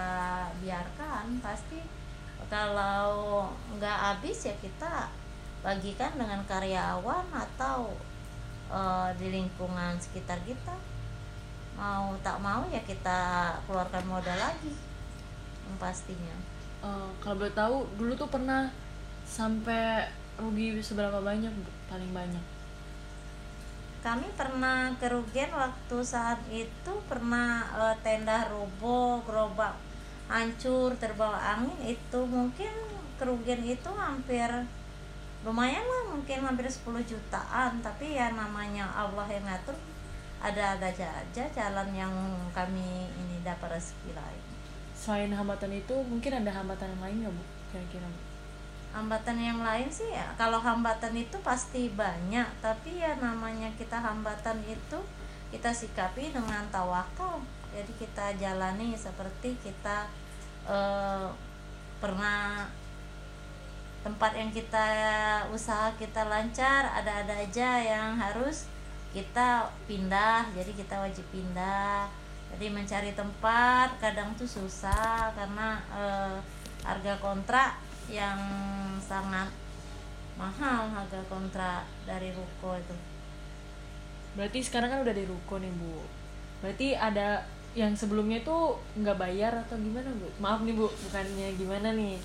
biarkan. 0.63 1.41
Pasti 1.41 1.81
kalau 2.47 3.49
nggak 3.75 3.97
habis 3.97 4.47
ya 4.47 4.55
kita 4.61 5.09
bagikan 5.65 6.13
dengan 6.15 6.39
karyawan 6.45 7.25
atau 7.33 7.91
eh, 8.71 9.09
di 9.17 9.27
lingkungan 9.33 9.97
sekitar 9.99 10.39
kita 10.45 10.77
mau 11.77 12.17
tak 12.25 12.41
mau 12.41 12.65
ya 12.73 12.81
kita 12.83 13.53
keluarkan 13.69 14.03
modal 14.09 14.35
lagi 14.35 14.73
yang 15.69 15.77
pastinya 15.77 16.57
Eh, 16.77 17.09
kalau 17.17 17.41
boleh 17.41 17.55
tahu 17.57 17.75
dulu 17.97 18.13
tuh 18.13 18.29
pernah 18.29 18.69
sampai 19.25 20.05
rugi 20.37 20.77
seberapa 20.77 21.17
banyak? 21.25 21.49
Paling 21.89 22.13
banyak? 22.13 22.45
kami 23.97 24.29
pernah 24.39 24.93
kerugian 25.01 25.51
waktu 25.51 25.97
saat 25.99 26.39
itu 26.47 26.93
pernah 27.11 27.65
eh, 27.75 27.95
tenda 28.05 28.45
roboh 28.47 29.19
gerobak 29.25 29.75
hancur 30.31 30.95
terbawa 30.95 31.35
angin 31.35 31.97
itu 31.97 32.19
mungkin 32.23 32.71
kerugian 33.19 33.59
itu 33.67 33.89
hampir 33.97 34.47
lumayan 35.43 35.83
lah 35.83 36.13
mungkin 36.13 36.39
hampir 36.39 36.71
10 36.71 36.87
jutaan 37.03 37.83
tapi 37.83 38.15
ya 38.15 38.31
namanya 38.31 38.87
Allah 38.95 39.27
yang 39.27 39.43
ngatur 39.43 39.75
ada 40.37 40.77
ada 40.77 40.89
aja 40.89 41.43
jalan 41.49 41.89
yang 41.93 42.13
kami 42.53 43.09
ini 43.09 43.41
dapat 43.41 43.77
rezeki 43.77 44.13
lain. 44.13 44.43
Selain 44.93 45.31
hambatan 45.33 45.73
itu 45.73 45.95
mungkin 46.05 46.41
ada 46.43 46.51
hambatan 46.53 46.93
yang 46.97 47.01
lain 47.01 47.15
nggak 47.25 47.33
bu? 47.33 47.43
Kira-kira. 47.73 48.09
Hambatan 48.93 49.37
yang 49.37 49.59
lain 49.61 49.89
sih 49.91 50.09
ya 50.09 50.25
kalau 50.39 50.57
hambatan 50.57 51.13
itu 51.13 51.37
pasti 51.43 51.91
banyak 51.91 52.47
tapi 52.63 52.97
ya 52.97 53.13
namanya 53.19 53.69
kita 53.75 53.99
hambatan 53.99 54.57
itu 54.65 54.99
kita 55.49 55.73
sikapi 55.73 56.33
dengan 56.33 56.65
tawakal. 56.69 57.41
Jadi 57.73 57.93
kita 57.99 58.33
jalani 58.39 58.97
seperti 58.97 59.53
kita 59.61 60.07
eh, 60.65 61.27
pernah 61.97 62.69
tempat 64.05 64.31
yang 64.39 64.47
kita 64.53 64.87
usaha 65.51 65.91
kita 65.99 66.29
lancar 66.31 66.87
ada-ada 66.95 67.43
aja 67.43 67.81
yang 67.81 68.15
harus 68.15 68.69
kita 69.11 69.65
pindah 69.85 70.47
jadi 70.51 70.71
kita 70.71 70.95
wajib 70.99 71.25
pindah. 71.31 72.07
Jadi 72.47 72.71
mencari 72.71 73.11
tempat 73.11 73.99
kadang 73.99 74.31
tuh 74.33 74.47
susah 74.47 75.29
karena 75.35 75.75
eh, 75.91 76.37
harga 76.81 77.13
kontrak 77.19 77.75
yang 78.07 78.39
sangat 79.03 79.51
mahal 80.39 80.87
harga 80.87 81.19
kontrak 81.27 81.83
dari 82.07 82.31
ruko 82.31 82.77
itu. 82.79 82.95
Berarti 84.37 84.59
sekarang 84.61 84.89
kan 84.93 84.99
udah 85.03 85.15
di 85.15 85.25
ruko 85.25 85.59
nih 85.59 85.73
bu. 85.75 85.97
Berarti 86.63 86.93
ada 86.93 87.41
yang 87.75 87.91
sebelumnya 87.93 88.41
tuh 88.41 88.79
nggak 88.95 89.17
bayar 89.17 89.53
atau 89.65 89.75
gimana 89.75 90.07
bu? 90.15 90.29
Maaf 90.39 90.63
nih 90.63 90.73
bu 90.73 90.87
bukannya 90.87 91.51
gimana 91.57 91.91
nih 91.93 92.17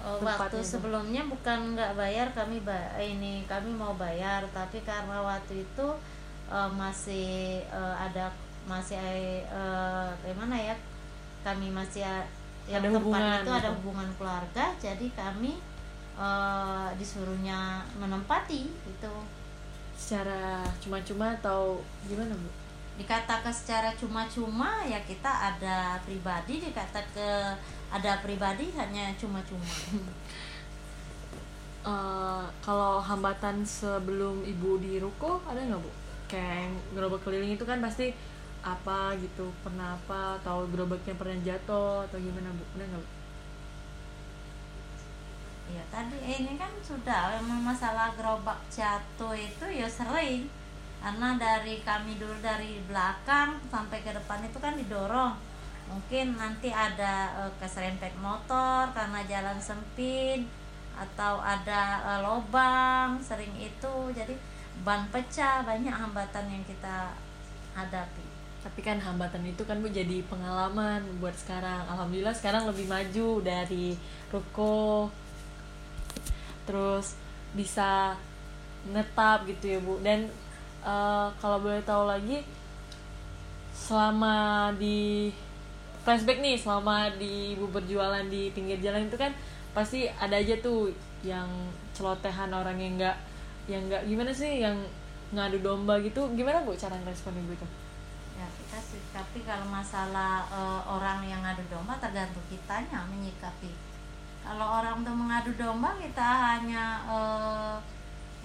Oh, 0.00 0.16
waktu 0.24 0.56
tuh. 0.56 0.64
sebelumnya 0.64 1.20
bukan 1.28 1.76
nggak 1.76 1.92
bayar 1.92 2.32
kami 2.32 2.56
ba- 2.64 2.88
ini 2.96 3.44
kami 3.44 3.68
mau 3.68 3.92
bayar. 4.00 4.40
Tapi 4.48 4.80
karena 4.80 5.20
waktu 5.20 5.60
itu 5.60 5.86
eh, 6.50 6.70
masih 6.74 7.62
eh, 7.64 7.94
ada 7.96 8.28
masih 8.68 8.98
eh, 9.46 10.08
gimana 10.26 10.56
ya? 10.58 10.76
Kami 11.46 11.72
masih 11.72 12.04
yang 12.68 12.84
Ada 12.84 12.92
tempat 12.92 13.00
hubungan 13.00 13.40
itu 13.40 13.52
ada 13.56 13.70
gitu. 13.70 13.76
hubungan 13.80 14.08
keluarga 14.20 14.64
jadi 14.76 15.06
kami 15.16 15.52
eh, 16.18 16.88
disuruhnya 16.98 17.80
menempati 17.96 18.68
itu. 18.68 19.14
Secara 19.96 20.64
cuma-cuma 20.80 21.36
atau 21.38 21.80
gimana 22.08 22.32
bu? 22.32 22.50
Dikatakan 23.00 23.52
secara 23.52 23.92
cuma-cuma 23.96 24.84
ya 24.84 25.00
kita 25.04 25.28
ada 25.28 25.96
pribadi 26.04 26.60
dikata 26.60 27.00
ke 27.16 27.28
ada 27.90 28.20
pribadi 28.20 28.68
hanya 28.76 29.14
cuma-cuma. 29.16 29.64
Eh, 31.80 32.44
kalau 32.60 33.00
hambatan 33.00 33.64
sebelum 33.64 34.44
ibu 34.44 34.76
di 34.84 35.00
ruko 35.00 35.40
ada 35.48 35.56
nggak 35.64 35.80
bu 35.80 35.88
kayak 36.30 36.70
gerobak 36.94 37.20
keliling 37.26 37.58
itu 37.58 37.66
kan 37.66 37.82
pasti 37.82 38.14
apa 38.60 39.16
gitu 39.18 39.50
pernah 39.64 39.96
apa 39.96 40.36
atau 40.38 40.68
gerobaknya 40.68 41.16
pernah 41.16 41.36
jatuh 41.42 42.06
atau 42.06 42.18
gimana 42.20 42.54
bu? 42.54 42.64
Ada 42.76 42.84
nggak 42.86 43.06
Ya 45.70 45.84
tadi 45.86 46.18
ini 46.18 46.58
kan 46.58 46.70
sudah 46.82 47.38
memang 47.38 47.70
masalah 47.70 48.10
gerobak 48.18 48.58
jatuh 48.74 49.34
itu 49.38 49.66
ya 49.70 49.86
sering. 49.86 50.50
Karena 51.00 51.38
dari 51.38 51.80
kami 51.80 52.18
dulu 52.20 52.36
dari 52.42 52.82
belakang 52.84 53.56
sampai 53.70 54.02
ke 54.02 54.10
depan 54.12 54.42
itu 54.44 54.58
kan 54.58 54.74
didorong. 54.74 55.38
Mungkin 55.86 56.34
nanti 56.36 56.74
ada 56.74 57.46
eh, 57.46 57.52
keserempet 57.62 58.12
motor 58.18 58.90
karena 58.92 59.22
jalan 59.30 59.58
sempit 59.62 60.42
atau 60.98 61.38
ada 61.38 62.02
eh, 62.02 62.20
lobang 62.26 63.22
sering 63.22 63.54
itu. 63.56 63.94
Jadi 64.10 64.34
ban 64.80 65.04
pecah 65.12 65.62
banyak 65.62 65.92
hambatan 65.92 66.46
yang 66.48 66.64
kita 66.64 67.12
hadapi. 67.76 68.26
Tapi 68.60 68.80
kan 68.84 69.00
hambatan 69.00 69.44
itu 69.48 69.64
kan 69.64 69.80
bu 69.80 69.88
jadi 69.88 70.20
pengalaman 70.28 71.00
buat 71.20 71.32
sekarang. 71.36 71.84
Alhamdulillah 71.88 72.36
sekarang 72.36 72.68
lebih 72.68 72.88
maju 72.88 73.40
dari 73.40 73.96
ruko 74.28 75.08
terus 76.68 77.16
bisa 77.56 78.14
netap 78.92 79.48
gitu 79.48 79.76
ya 79.76 79.78
bu. 79.80 80.00
Dan 80.04 80.28
eh, 80.84 81.28
kalau 81.40 81.58
boleh 81.60 81.80
tahu 81.84 82.04
lagi 82.08 82.44
selama 83.72 84.70
di 84.76 85.32
flashback 86.04 86.40
nih 86.40 86.56
selama 86.56 87.12
di 87.16 87.56
ibu 87.56 87.68
berjualan 87.68 88.24
di 88.28 88.52
pinggir 88.52 88.80
jalan 88.80 89.08
itu 89.08 89.16
kan 89.16 89.32
pasti 89.72 90.08
ada 90.08 90.36
aja 90.36 90.56
tuh 90.58 90.90
yang 91.22 91.48
celotehan 91.92 92.50
orang 92.50 92.76
yang 92.80 92.96
enggak 92.96 93.16
yang 93.70 93.86
enggak 93.86 94.02
gimana 94.10 94.34
sih 94.34 94.66
yang 94.66 94.74
ngadu 95.30 95.62
domba 95.62 95.94
gitu? 96.02 96.26
Gimana 96.34 96.66
bu 96.66 96.74
cara 96.74 96.98
ngerespon 96.98 97.38
ibu 97.38 97.54
itu? 97.54 97.66
Ya 98.34 98.46
kita 98.50 98.78
sih 98.82 99.02
tapi 99.14 99.46
kalau 99.46 99.66
masalah 99.70 100.42
eh, 100.50 100.82
orang 100.90 101.22
yang 101.22 101.38
ngadu 101.46 101.62
domba 101.70 101.94
tergantung 102.02 102.42
kitanya 102.50 103.06
menyikapi. 103.06 103.70
Kalau 104.42 104.66
orang 104.82 105.06
tuh 105.06 105.14
mengadu 105.14 105.54
domba 105.54 105.94
kita 106.02 106.28
hanya 106.58 107.06
eh, 107.06 107.76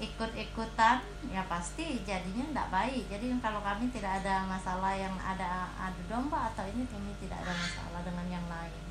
ikut-ikutan 0.06 1.00
ya 1.34 1.42
pasti 1.50 2.06
jadinya 2.06 2.46
tidak 2.54 2.70
baik. 2.70 3.04
Jadi 3.10 3.26
kalau 3.42 3.66
kami 3.66 3.90
tidak 3.90 4.22
ada 4.22 4.46
masalah 4.46 4.94
yang 4.94 5.16
ada 5.18 5.74
adu 5.82 6.06
domba 6.06 6.54
atau 6.54 6.70
ini 6.70 6.86
kami 6.86 7.18
tidak 7.18 7.42
ada 7.42 7.54
masalah 7.58 8.06
dengan 8.06 8.28
yang 8.30 8.46
lain. 8.46 8.82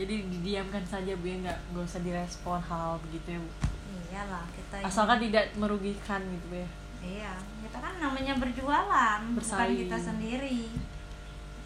Jadi 0.00 0.24
didiamkan 0.24 0.88
saja 0.88 1.12
bu 1.20 1.28
ya 1.28 1.36
nggak 1.44 1.58
nggak 1.76 1.84
usah 1.84 2.00
direspon 2.00 2.64
hal 2.64 2.96
begitu 3.04 3.36
ya 3.36 3.40
bu 3.44 3.71
iyalah 4.04 4.44
kita 4.50 4.74
ini- 4.78 4.86
asalkan 4.86 5.18
tidak 5.20 5.44
merugikan 5.54 6.20
gitu 6.20 6.48
ya 6.54 6.68
Iya, 7.02 7.34
kita 7.58 7.82
kan 7.82 7.98
namanya 7.98 8.38
berjualan, 8.38 9.18
bukan 9.26 9.34
Bersaing. 9.34 9.74
kita 9.76 9.98
sendiri. 9.98 10.70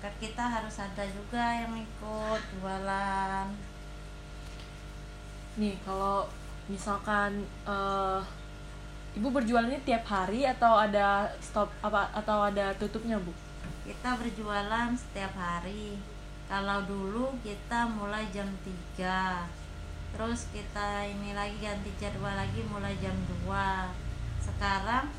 Kan 0.01 0.09
kita 0.17 0.41
harus 0.41 0.73
ada 0.79 1.05
juga 1.05 1.45
yang 1.55 1.77
ikut 1.77 2.41
jualan. 2.57 3.45
nih 5.57 5.77
kalau 5.83 6.25
misalkan 6.67 7.37
eh, 7.65 8.21
ibu 9.13 9.29
berjualannya 9.31 9.81
tiap 9.83 10.05
hari 10.05 10.45
atau 10.47 10.77
ada 10.79 11.29
stop 11.39 11.69
apa 11.81 12.09
atau 12.13 12.41
ada 12.43 12.73
tutupnya 12.75 13.17
bu 13.17 13.33
Kita 13.85 14.17
berjualan 14.17 14.89
setiap 14.93 15.33
hari. 15.33 16.01
Kalau 16.47 16.81
dulu 16.83 17.37
kita 17.41 17.85
mulai 17.87 18.25
jam 18.31 18.49
3 18.97 19.45
Terus 20.17 20.49
kita 20.49 21.05
ini 21.05 21.37
lagi 21.37 21.61
ganti 21.61 21.93
jadwal 22.01 22.33
lagi 22.33 22.65
mulai 22.73 22.97
jam 23.05 23.13
2 23.45 23.53
Sekarang 24.41 25.13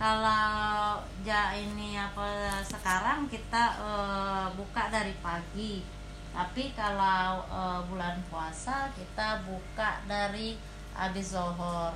kalau 0.00 0.96
ja 1.26 1.52
ini 1.52 2.00
apa 2.00 2.24
sekarang 2.64 3.28
kita 3.28 3.76
eh, 3.84 4.46
buka 4.56 4.88
dari 4.88 5.12
pagi. 5.20 5.84
Tapi 6.32 6.72
kalau 6.72 7.44
eh, 7.44 7.80
bulan 7.84 8.16
puasa 8.32 8.88
kita 8.96 9.44
buka 9.44 10.00
dari 10.08 10.56
habis 10.96 11.36
zohor 11.36 11.92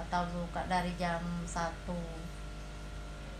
atau 0.00 0.22
buka 0.32 0.64
dari 0.64 0.96
jam 0.96 1.20
1 1.44 1.60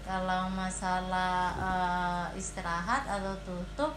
kalau 0.05 0.53
masalah 0.53 1.57
eh, 1.57 2.27
istirahat 2.37 3.09
atau 3.09 3.33
tutup 3.49 3.97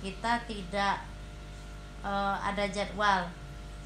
kita 0.00 0.40
tidak 0.48 1.02
eh, 2.08 2.36
ada 2.40 2.64
jadwal. 2.72 3.28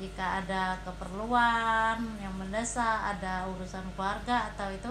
Jika 0.01 0.43
ada 0.43 0.79
keperluan 0.87 1.99
yang 2.19 2.35
mendesak 2.35 3.19
ada 3.19 3.45
urusan 3.51 3.83
keluarga 3.95 4.51
atau 4.55 4.71
itu 4.71 4.91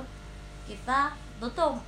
kita 0.68 1.16
tutup. 1.42 1.80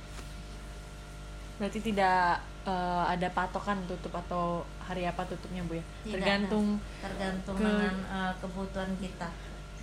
Berarti 1.56 1.78
tidak 1.78 2.42
eh, 2.66 3.04
ada 3.06 3.28
patokan 3.30 3.78
tutup 3.86 4.12
atau 4.26 4.66
hari 4.84 5.06
apa 5.08 5.22
tutupnya 5.24 5.64
bu 5.64 5.78
ya? 5.78 5.84
Tidak 6.04 6.12
tergantung 6.20 6.66
tergantung 7.00 7.56
ke- 7.56 7.64
dengan 7.64 7.96
eh, 8.08 8.32
kebutuhan 8.42 8.90
kita. 8.98 9.28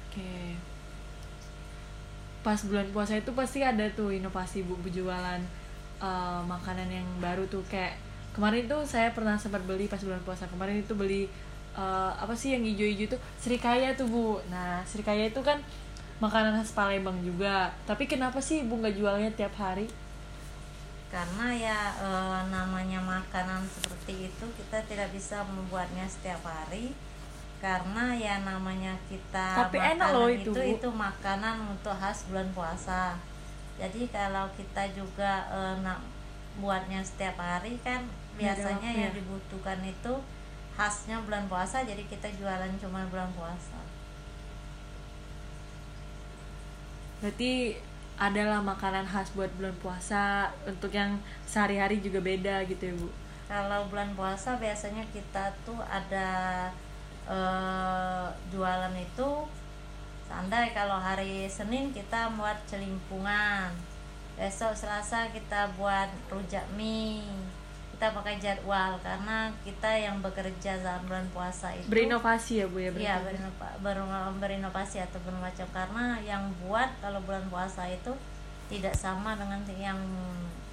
Oke. 0.06 0.60
Pas 2.42 2.58
bulan 2.66 2.90
puasa 2.90 3.18
itu 3.18 3.32
pasti 3.38 3.62
ada 3.62 3.86
tuh 3.94 4.12
inovasi 4.14 4.68
bu 4.68 4.76
berjualan 4.82 5.40
eh, 6.04 6.42
makanan 6.46 6.90
yang 6.92 7.08
baru 7.24 7.48
tuh. 7.48 7.64
Kayak 7.72 7.98
kemarin 8.36 8.68
tuh 8.70 8.84
saya 8.86 9.10
pernah 9.16 9.40
sempat 9.40 9.64
beli 9.66 9.88
pas 9.88 10.04
bulan 10.04 10.22
puasa. 10.28 10.46
Kemarin 10.52 10.84
itu 10.84 10.94
beli 10.94 11.32
eh, 11.78 12.12
apa 12.16 12.34
sih 12.36 12.56
yang 12.56 12.64
hijau-hijau 12.64 13.18
tuh 13.18 13.22
serikaya 13.40 13.94
tuh 13.96 14.08
bu. 14.08 14.40
Nah 14.52 14.84
serikaya 14.84 15.28
itu 15.30 15.42
kan 15.44 15.60
makanan 16.22 16.60
khas 16.62 16.76
Palembang 16.76 17.18
juga. 17.26 17.74
Tapi 17.90 18.06
kenapa 18.06 18.38
sih 18.38 18.64
ibu 18.64 18.78
nggak 18.78 18.96
jualnya 18.96 19.30
tiap 19.34 19.56
hari? 19.58 19.90
Karena 21.12 21.52
ya 21.52 21.80
eh, 22.00 22.42
namanya 22.48 23.00
makanan 23.02 23.66
seperti 23.68 24.32
itu 24.32 24.46
kita 24.56 24.80
tidak 24.88 25.10
bisa 25.12 25.44
membuatnya 25.48 26.08
setiap 26.08 26.40
hari. 26.46 26.94
Karena 27.62 28.18
ya 28.18 28.42
namanya 28.42 28.98
kita 29.06 29.70
Tapi 29.70 29.78
enak 29.78 30.10
loh 30.18 30.26
itu, 30.26 30.50
Bu. 30.50 30.66
itu 30.66 30.90
makanan 30.90 31.62
untuk 31.70 31.94
khas 31.94 32.26
bulan 32.26 32.50
puasa. 32.58 33.14
Jadi 33.78 34.10
kalau 34.10 34.50
kita 34.58 34.86
juga 34.94 35.46
eh, 35.50 35.76
nak 35.82 36.02
buatnya 36.60 37.00
setiap 37.00 37.40
hari 37.40 37.80
kan 37.80 38.04
biasanya 38.36 38.90
yang 38.92 39.12
ya? 39.12 39.16
dibutuhkan 39.16 39.80
itu 39.84 40.14
khasnya 40.82 41.22
bulan 41.22 41.46
puasa 41.46 41.86
jadi 41.86 42.02
kita 42.10 42.26
jualan 42.42 42.74
cuma 42.82 43.06
bulan 43.14 43.30
puasa. 43.38 43.78
Berarti 47.22 47.78
adalah 48.18 48.66
makanan 48.66 49.06
khas 49.06 49.30
buat 49.38 49.54
bulan 49.62 49.78
puasa 49.78 50.50
untuk 50.66 50.90
yang 50.90 51.22
sehari-hari 51.46 52.02
juga 52.02 52.18
beda 52.18 52.66
gitu 52.66 52.82
ya 52.90 52.96
bu? 52.98 53.14
Kalau 53.46 53.86
bulan 53.94 54.10
puasa 54.18 54.58
biasanya 54.58 55.06
kita 55.14 55.54
tuh 55.62 55.78
ada 55.86 56.30
eh, 57.30 58.26
jualan 58.50 58.96
itu 58.98 59.30
Sandai 60.26 60.74
kalau 60.74 60.98
hari 60.98 61.46
Senin 61.46 61.94
kita 61.94 62.34
buat 62.40 62.58
celimpungan. 62.66 63.70
Besok 64.34 64.74
Selasa 64.74 65.30
kita 65.30 65.70
buat 65.78 66.10
rujak 66.32 66.66
mie 66.74 67.22
kita 68.02 68.18
pakai 68.18 68.42
jadwal 68.42 68.98
karena 68.98 69.54
kita 69.62 69.86
yang 69.94 70.18
bekerja 70.26 70.74
saat 70.74 71.06
bulan 71.06 71.22
puasa 71.30 71.70
itu 71.70 71.86
berinovasi 71.86 72.54
ya 72.58 72.66
bu 72.66 72.82
ya 72.82 72.90
Iya 72.90 73.22
berarti? 73.22 73.38
berinova- 73.38 73.78
ber- 73.78 74.38
berinovasi 74.42 74.98
atau 74.98 75.22
bermacam 75.22 75.70
karena 75.70 76.18
yang 76.20 76.50
buat 76.66 76.90
kalau 76.98 77.22
bulan 77.22 77.46
puasa 77.46 77.86
itu 77.86 78.10
tidak 78.74 78.98
sama 78.98 79.38
dengan 79.38 79.62
yang 79.78 80.02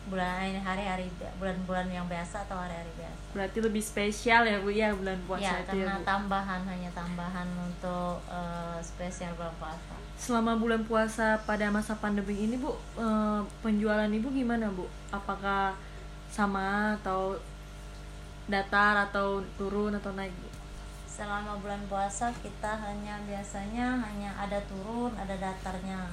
bulan 0.08 0.40
ini 0.40 0.56
hari-hari 0.56 1.12
bulan-bulan 1.36 1.92
yang 1.92 2.08
biasa 2.08 2.48
atau 2.48 2.56
hari-hari 2.56 2.88
biasa. 2.96 3.20
berarti 3.36 3.58
lebih 3.60 3.82
spesial 3.84 4.48
ya 4.48 4.56
bu 4.64 4.72
ya 4.72 4.96
bulan 4.96 5.20
puasa 5.28 5.44
ya 5.44 5.52
itu 5.60 5.76
ya 5.76 5.84
karena 5.84 5.94
bu 5.94 6.08
tambahan 6.08 6.62
hanya 6.64 6.90
tambahan 6.96 7.48
untuk 7.60 8.24
eh, 8.24 8.80
spesial 8.80 9.36
bulan 9.36 9.52
puasa. 9.60 9.94
selama 10.16 10.56
bulan 10.56 10.80
puasa 10.82 11.36
pada 11.44 11.68
masa 11.68 11.92
pandemi 11.92 12.40
ini 12.40 12.56
bu 12.56 12.72
eh, 12.96 13.40
penjualan 13.60 14.08
ibu 14.08 14.32
gimana 14.32 14.72
bu 14.72 14.88
apakah 15.12 15.76
sama 16.28 16.94
atau 17.00 17.36
datar 18.48 19.08
atau 19.08 19.42
turun 19.56 19.96
atau 19.96 20.12
naik? 20.14 20.32
Selama 21.08 21.58
bulan 21.58 21.82
puasa 21.90 22.30
kita 22.38 22.78
hanya 22.78 23.18
biasanya 23.26 23.98
hanya 24.06 24.30
ada 24.38 24.60
turun 24.70 25.10
ada 25.18 25.34
datarnya. 25.34 26.06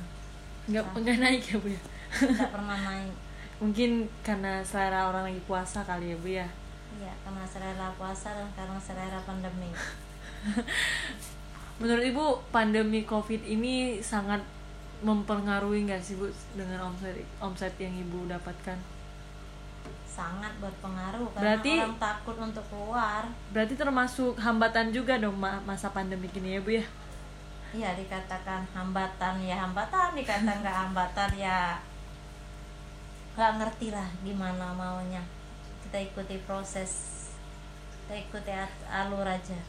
Nggak 0.66 0.84
nggak 0.98 1.18
naik 1.22 1.42
ya 1.46 1.58
bu 1.62 1.68
ya? 1.70 1.82
Tidak 2.16 2.52
pernah 2.52 2.80
naik. 2.80 3.16
mungkin 3.64 4.04
karena 4.20 4.60
selera 4.68 5.08
orang 5.08 5.32
lagi 5.32 5.40
puasa 5.48 5.80
kali 5.88 6.12
ya 6.12 6.18
bu 6.20 6.28
ya? 6.28 6.48
Iya 7.00 7.14
karena 7.24 7.44
selera 7.48 7.88
puasa 7.96 8.36
dan 8.36 8.50
karena 8.58 8.80
selera 8.82 9.20
pandemi. 9.24 9.72
menurut 11.80 12.04
ibu 12.08 12.26
pandemi 12.56 13.04
covid 13.04 13.44
ini 13.44 14.00
sangat 14.00 14.40
mempengaruhi 15.04 15.84
nggak 15.84 16.00
sih 16.00 16.16
bu 16.16 16.32
dengan 16.56 16.88
omset 16.88 17.20
omset 17.44 17.76
yang 17.76 17.92
ibu 18.00 18.24
dapatkan 18.32 18.80
sangat 20.16 20.56
berpengaruh 20.58 21.28
karena 21.36 21.60
Berarti- 21.60 21.76
orang 21.78 22.00
takut 22.00 22.36
untuk 22.40 22.66
keluar. 22.72 23.28
Berarti 23.52 23.76
termasuk 23.76 24.40
hambatan 24.40 24.90
juga 24.90 25.20
dong 25.20 25.36
ma- 25.36 25.60
masa 25.62 25.92
pandemi 25.92 26.32
ini 26.32 26.56
ya 26.56 26.60
bu 26.60 26.72
ya? 26.74 26.86
Iya 27.76 27.90
dikatakan 27.94 28.64
hambatan 28.72 29.44
ya 29.44 29.60
hambatan 29.60 30.16
dikatakan 30.16 30.64
nggak 30.64 30.78
hambatan 30.88 31.30
ya 31.36 31.76
nggak 33.36 33.52
ngerti 33.60 33.88
lah 33.92 34.08
gimana 34.24 34.72
maunya. 34.72 35.20
Kita 35.84 36.00
ikuti 36.00 36.40
proses 36.48 36.92
kita 38.08 38.16
ikuti 38.16 38.52
alur 38.88 39.28
aja. 39.28 39.60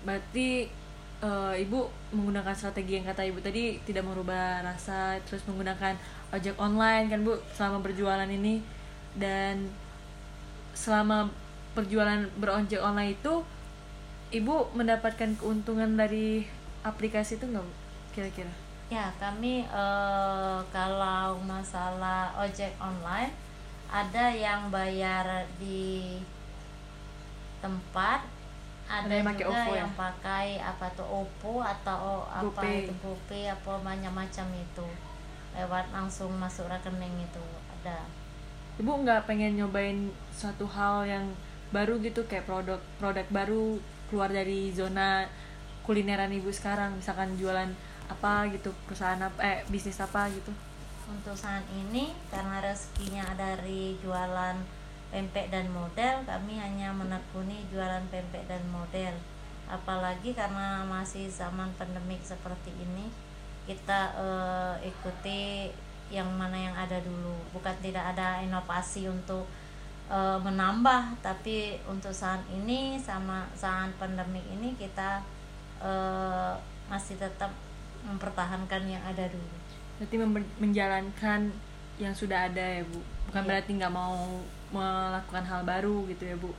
Berarti 0.00 0.72
eh, 1.20 1.54
ibu 1.60 1.84
menggunakan 2.10 2.56
strategi 2.56 2.96
yang 2.96 3.04
kata 3.04 3.28
ibu 3.28 3.44
tadi 3.44 3.76
tidak 3.84 4.08
merubah 4.08 4.64
rasa 4.64 5.20
terus 5.28 5.44
menggunakan 5.44 5.92
ojek 6.32 6.56
online 6.56 7.12
kan 7.12 7.20
bu 7.20 7.36
selama 7.52 7.84
berjualan 7.84 8.24
ini 8.24 8.79
dan 9.18 9.70
selama 10.74 11.30
perjualan 11.74 12.26
berojek 12.38 12.78
online 12.82 13.14
itu 13.18 13.42
ibu 14.30 14.70
mendapatkan 14.74 15.34
keuntungan 15.38 15.98
dari 15.98 16.46
aplikasi 16.86 17.38
itu 17.38 17.46
nggak 17.50 17.66
kira-kira 18.14 18.52
ya 18.90 19.10
kami 19.22 19.66
eh, 19.66 20.58
kalau 20.74 21.38
masalah 21.46 22.34
ojek 22.38 22.74
online 22.82 23.30
ada 23.90 24.30
yang 24.30 24.70
bayar 24.70 25.46
di 25.58 26.18
tempat 27.58 28.22
ada, 28.90 29.06
Ada 29.06 29.14
yang 29.22 29.28
pakai 29.30 29.46
juga 29.46 29.54
OVO 29.54 29.70
ya? 29.70 29.78
yang 29.86 29.92
pakai 29.94 30.46
apa 30.58 30.86
tuh 30.98 31.06
Oppo 31.06 31.62
atau 31.62 32.26
apa 32.26 32.58
GoPay. 32.58 32.86
itu 32.86 32.92
GoPay 32.98 33.42
apa 33.46 33.72
macam-macam 33.78 34.46
itu 34.50 34.86
lewat 35.54 35.84
langsung 35.94 36.34
masuk 36.38 36.66
rekening 36.66 37.14
itu 37.22 37.44
ada 37.78 38.02
ibu 38.78 38.92
nggak 39.02 39.26
pengen 39.26 39.58
nyobain 39.58 40.12
suatu 40.30 40.68
hal 40.70 41.08
yang 41.08 41.26
baru 41.70 41.98
gitu 42.02 42.26
kayak 42.26 42.46
produk 42.46 42.80
produk 42.98 43.26
baru 43.30 43.78
keluar 44.10 44.30
dari 44.30 44.74
zona 44.74 45.26
kulineran 45.86 46.30
ibu 46.34 46.50
sekarang. 46.50 46.98
Misalkan 46.98 47.34
jualan 47.34 47.70
apa 48.10 48.50
gitu 48.50 48.74
perusahaan 48.86 49.22
apa 49.22 49.38
eh 49.42 49.58
bisnis 49.70 50.02
apa 50.02 50.26
gitu. 50.30 50.50
Untuk 51.10 51.34
saat 51.34 51.66
ini 51.74 52.14
karena 52.30 52.62
rezekinya 52.62 53.26
dari 53.34 53.98
jualan 54.02 54.58
pempek 55.10 55.50
dan 55.50 55.66
model 55.74 56.22
kami 56.22 56.54
hanya 56.58 56.94
menekuni 56.94 57.66
jualan 57.74 58.06
pempek 58.10 58.46
dan 58.46 58.62
model. 58.70 59.14
Apalagi 59.70 60.34
karena 60.34 60.82
masih 60.86 61.30
zaman 61.30 61.70
pandemik 61.78 62.22
seperti 62.26 62.74
ini 62.74 63.10
kita 63.70 64.00
eh, 64.18 64.90
ikuti 64.90 65.70
yang 66.10 66.28
mana 66.36 66.58
yang 66.58 66.74
ada 66.76 66.98
dulu. 67.00 67.34
Bukan 67.54 67.74
tidak 67.80 68.02
ada 68.14 68.42
inovasi 68.42 69.06
untuk 69.06 69.46
eh, 70.10 70.38
menambah 70.42 71.22
tapi 71.22 71.78
untuk 71.86 72.10
saat 72.12 72.42
ini 72.50 72.98
sama 72.98 73.46
saat 73.54 73.94
pandemik 73.96 74.42
ini 74.50 74.74
kita 74.74 75.22
eh, 75.82 76.52
masih 76.90 77.16
tetap 77.16 77.54
mempertahankan 78.02 78.82
yang 78.90 79.02
ada 79.06 79.24
dulu. 79.30 79.56
Berarti 80.00 80.16
menjalankan 80.58 81.40
yang 82.00 82.14
sudah 82.16 82.48
ada 82.48 82.80
ya 82.80 82.82
bu? 82.82 82.98
Bukan 83.30 83.42
Iya. 83.44 83.48
berarti 83.48 83.70
nggak 83.76 83.92
mau 83.94 84.40
melakukan 84.72 85.44
hal 85.44 85.60
baru 85.62 86.08
gitu 86.10 86.24
ya 86.26 86.36
bu? 86.40 86.50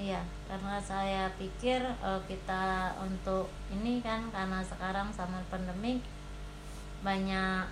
Iya, 0.00 0.24
karena 0.48 0.80
saya 0.80 1.28
pikir 1.36 1.84
eh, 1.84 2.20
kita 2.26 2.96
untuk 3.04 3.52
ini 3.68 4.00
kan 4.00 4.24
karena 4.32 4.64
sekarang 4.64 5.12
sama 5.12 5.38
pandemi 5.52 6.00
banyak 7.04 7.68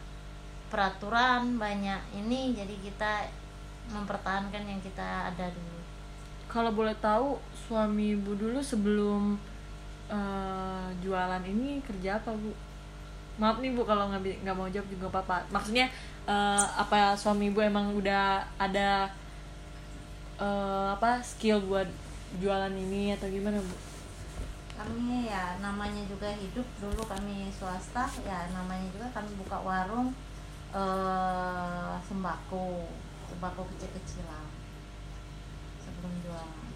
peraturan, 0.71 1.59
banyak 1.59 1.99
ini 2.15 2.55
jadi 2.55 2.75
kita 2.79 3.27
mempertahankan 3.91 4.63
yang 4.65 4.81
kita 4.81 5.35
ada 5.35 5.51
dulu. 5.51 5.79
kalau 6.51 6.75
boleh 6.75 6.95
tahu 6.99 7.39
suami 7.55 8.19
ibu 8.19 8.35
dulu 8.35 8.59
sebelum 8.59 9.39
eh, 10.11 10.87
jualan 10.99 11.43
ini 11.47 11.79
kerja 11.83 12.19
apa 12.19 12.35
bu? 12.35 12.51
Maaf 13.39 13.63
nih 13.63 13.71
bu 13.71 13.87
kalau 13.87 14.11
nggak 14.11 14.43
nggak 14.43 14.57
mau 14.59 14.67
jawab 14.67 14.91
juga 14.91 15.07
apa-apa. 15.15 15.47
Maksudnya 15.55 15.87
eh, 16.27 16.65
apa 16.75 17.15
suami 17.15 17.55
ibu 17.55 17.63
emang 17.63 17.95
udah 17.95 18.43
ada 18.59 19.07
eh, 20.43 20.89
apa 20.91 21.23
skill 21.23 21.63
buat 21.71 21.87
jualan 22.43 22.75
ini 22.75 23.15
atau 23.15 23.31
gimana 23.31 23.63
bu? 23.63 23.77
Kami 24.75 25.31
ya 25.31 25.55
namanya 25.63 26.03
juga 26.11 26.35
hidup 26.35 26.67
dulu 26.83 27.03
kami 27.07 27.47
swasta. 27.55 28.11
Ya 28.27 28.51
namanya 28.51 28.91
juga 28.91 29.07
kami 29.15 29.31
buka 29.39 29.59
warung 29.63 30.11
eh, 30.75 31.93
sembako, 32.07 32.87
sembako 33.27 33.63
kecil-kecilan 33.75 34.47
sebelum 35.83 36.13
jualan. 36.23 36.71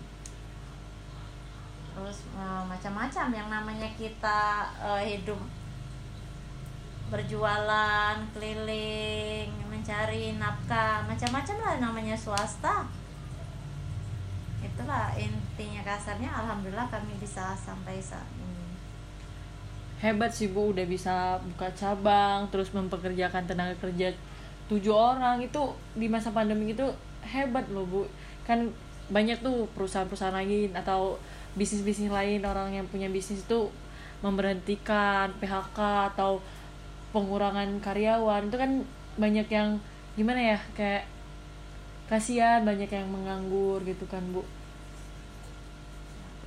Terus 1.94 2.18
eh, 2.34 2.62
macam-macam 2.66 3.26
yang 3.30 3.48
namanya 3.48 3.88
kita 3.94 4.70
eh, 4.82 5.02
hidup 5.14 5.38
berjualan, 7.14 8.16
keliling, 8.34 9.48
mencari 9.70 10.34
nafkah, 10.34 11.06
macam-macam 11.06 11.56
lah 11.62 11.74
namanya 11.78 12.16
swasta. 12.18 12.88
Itulah 14.64 15.14
intinya 15.14 15.84
kasarnya 15.84 16.32
alhamdulillah 16.32 16.88
kami 16.90 17.14
bisa 17.20 17.54
sampai 17.54 18.00
saat 18.02 18.26
ini. 18.34 18.43
Hebat 20.00 20.30
sih 20.34 20.50
bu. 20.50 20.72
Udah 20.74 20.86
bisa 20.86 21.38
buka 21.54 21.70
cabang 21.74 22.48
terus 22.50 22.70
mempekerjakan 22.74 23.44
tenaga 23.46 23.74
kerja 23.78 24.14
tujuh 24.70 24.94
orang. 24.94 25.42
Itu 25.44 25.74
di 25.94 26.10
masa 26.10 26.32
pandemi 26.34 26.72
itu 26.72 26.86
hebat 27.22 27.66
loh 27.70 27.86
bu. 27.86 28.02
Kan 28.48 28.72
banyak 29.12 29.44
tuh 29.44 29.68
perusahaan-perusahaan 29.76 30.34
lain 30.34 30.72
atau 30.74 31.20
bisnis-bisnis 31.54 32.10
lain. 32.10 32.40
Orang 32.42 32.72
yang 32.72 32.86
punya 32.88 33.06
bisnis 33.10 33.44
itu 33.44 33.68
memberhentikan 34.24 35.30
PHK 35.38 35.78
atau 36.16 36.40
pengurangan 37.12 37.68
karyawan. 37.84 38.48
Itu 38.48 38.56
kan 38.56 38.82
banyak 39.14 39.46
yang 39.46 39.78
gimana 40.14 40.54
ya 40.54 40.58
kayak 40.78 41.06
kasihan 42.06 42.62
banyak 42.62 42.90
yang 42.90 43.08
menganggur 43.08 43.80
gitu 43.82 44.04
kan 44.06 44.22
bu 44.30 44.44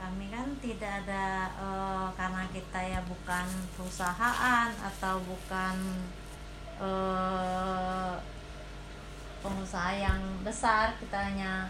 Kami 0.07 0.31
kan 0.31 0.47
tidak 0.63 1.03
ada 1.03 1.51
eh, 1.51 2.07
karena 2.15 2.47
kita 2.55 2.79
ya 2.79 3.03
bukan 3.03 3.43
perusahaan 3.75 4.71
atau 4.71 5.19
bukan 5.27 5.75
eh, 6.79 8.15
pengusaha 9.43 9.91
yang 9.99 10.23
besar, 10.47 10.95
kita 10.95 11.19
hanya 11.19 11.67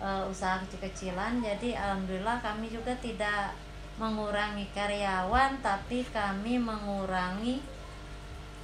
eh, 0.00 0.24
usaha 0.24 0.56
kecil-kecilan. 0.64 1.44
Jadi 1.44 1.76
alhamdulillah 1.76 2.40
kami 2.40 2.72
juga 2.72 2.96
tidak 2.96 3.52
mengurangi 4.00 4.72
karyawan, 4.72 5.60
tapi 5.60 6.00
kami 6.08 6.56
mengurangi 6.56 7.60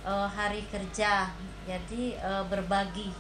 eh, 0.09 0.29
hari 0.33 0.65
kerja. 0.73 1.29
Jadi 1.69 2.17
eh, 2.17 2.45
berbagi 2.49 3.13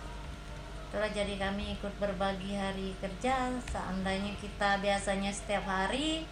Itulah 0.92 1.08
jadi 1.08 1.40
kami 1.40 1.72
ikut 1.80 1.88
berbagi 1.96 2.52
hari 2.52 2.92
kerja. 3.00 3.48
Seandainya 3.64 4.36
kita 4.36 4.76
biasanya 4.84 5.32
setiap 5.32 5.64
hari 5.64 6.28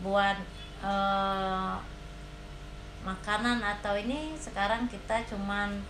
buat 0.00 0.40
eh, 0.80 1.76
makanan 3.04 3.60
atau 3.60 4.00
ini 4.00 4.32
sekarang 4.32 4.88
kita 4.88 5.28
cuman 5.28 5.84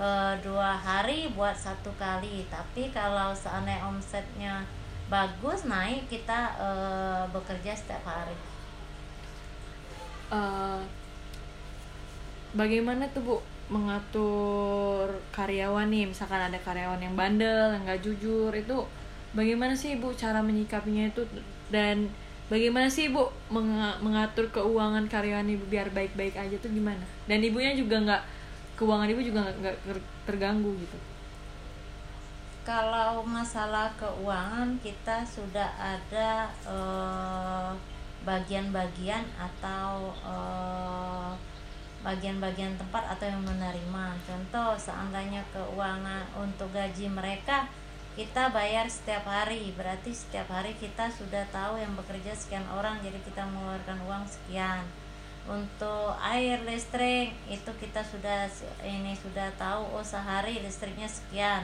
eh, 0.00 0.34
dua 0.40 0.80
hari 0.80 1.28
buat 1.36 1.52
satu 1.52 1.92
kali. 2.00 2.48
Tapi 2.48 2.88
kalau 2.88 3.36
seandainya 3.36 3.84
omsetnya 3.84 4.64
bagus 5.12 5.68
naik 5.68 6.08
kita 6.08 6.56
eh, 6.56 7.22
bekerja 7.28 7.76
setiap 7.76 8.00
hari. 8.08 8.36
Eh, 10.32 10.80
bagaimana 12.56 13.04
tuh 13.12 13.20
bu 13.20 13.36
mengatur 13.68 15.06
karyawan 15.32 15.88
nih 15.92 16.08
misalkan 16.08 16.40
ada 16.40 16.58
karyawan 16.60 17.00
yang 17.04 17.14
bandel 17.16 17.72
yang 17.76 17.82
nggak 17.84 18.00
jujur 18.00 18.52
itu 18.52 18.76
bagaimana 19.36 19.76
sih 19.76 19.96
ibu 19.96 20.08
cara 20.16 20.40
menyikapinya 20.40 21.04
itu? 21.12 21.22
Dan 21.68 22.08
bagaimana 22.48 22.88
sih 22.88 23.12
ibu 23.12 23.28
menga- 23.52 24.00
mengatur 24.00 24.48
keuangan 24.48 25.04
karyawan 25.08 25.48
ibu 25.48 25.64
biar 25.68 25.88
baik-baik 25.92 26.34
aja 26.36 26.56
tuh 26.60 26.72
gimana? 26.72 27.04
Dan 27.28 27.44
ibunya 27.44 27.76
juga 27.76 28.00
nggak 28.00 28.22
keuangan 28.80 29.08
ibu 29.12 29.20
juga 29.20 29.38
nggak- 29.44 29.58
nggak 29.60 29.76
ter- 29.84 30.08
terganggu 30.28 30.72
gitu. 30.80 30.96
Kalau 32.68 33.24
masalah 33.24 33.88
keuangan 33.96 34.76
kita 34.84 35.24
sudah 35.24 35.72
ada 35.76 36.52
eh, 36.68 37.70
bagian-bagian 38.28 39.24
atau 39.40 40.12
eh, 40.24 41.32
bagian-bagian 42.08 42.72
tempat 42.80 43.04
atau 43.12 43.28
yang 43.28 43.44
menerima. 43.44 44.16
Contoh 44.24 44.72
seandainya 44.80 45.44
keuangan 45.52 46.24
untuk 46.40 46.72
gaji 46.72 47.12
mereka 47.12 47.68
kita 48.16 48.50
bayar 48.50 48.88
setiap 48.88 49.28
hari, 49.28 49.70
berarti 49.76 50.10
setiap 50.10 50.48
hari 50.48 50.72
kita 50.80 51.12
sudah 51.12 51.44
tahu 51.52 51.78
yang 51.78 51.92
bekerja 51.94 52.34
sekian 52.34 52.66
orang, 52.72 52.98
jadi 53.04 53.20
kita 53.22 53.46
mengeluarkan 53.46 54.00
uang 54.08 54.24
sekian. 54.26 54.82
Untuk 55.46 56.16
air 56.18 56.58
listrik 56.64 57.36
itu 57.46 57.70
kita 57.78 58.00
sudah 58.02 58.48
ini 58.82 59.14
sudah 59.14 59.52
tahu 59.60 59.96
oh 59.96 60.04
sehari 60.04 60.60
listriknya 60.64 61.08
sekian 61.08 61.62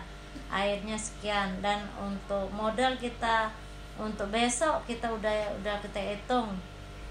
airnya 0.51 0.99
sekian 0.99 1.63
dan 1.63 1.83
untuk 1.99 2.51
modal 2.55 2.95
kita 2.99 3.51
untuk 3.99 4.31
besok 4.35 4.83
kita 4.91 5.07
udah 5.11 5.55
udah 5.63 5.77
kita 5.83 6.01
hitung 6.15 6.51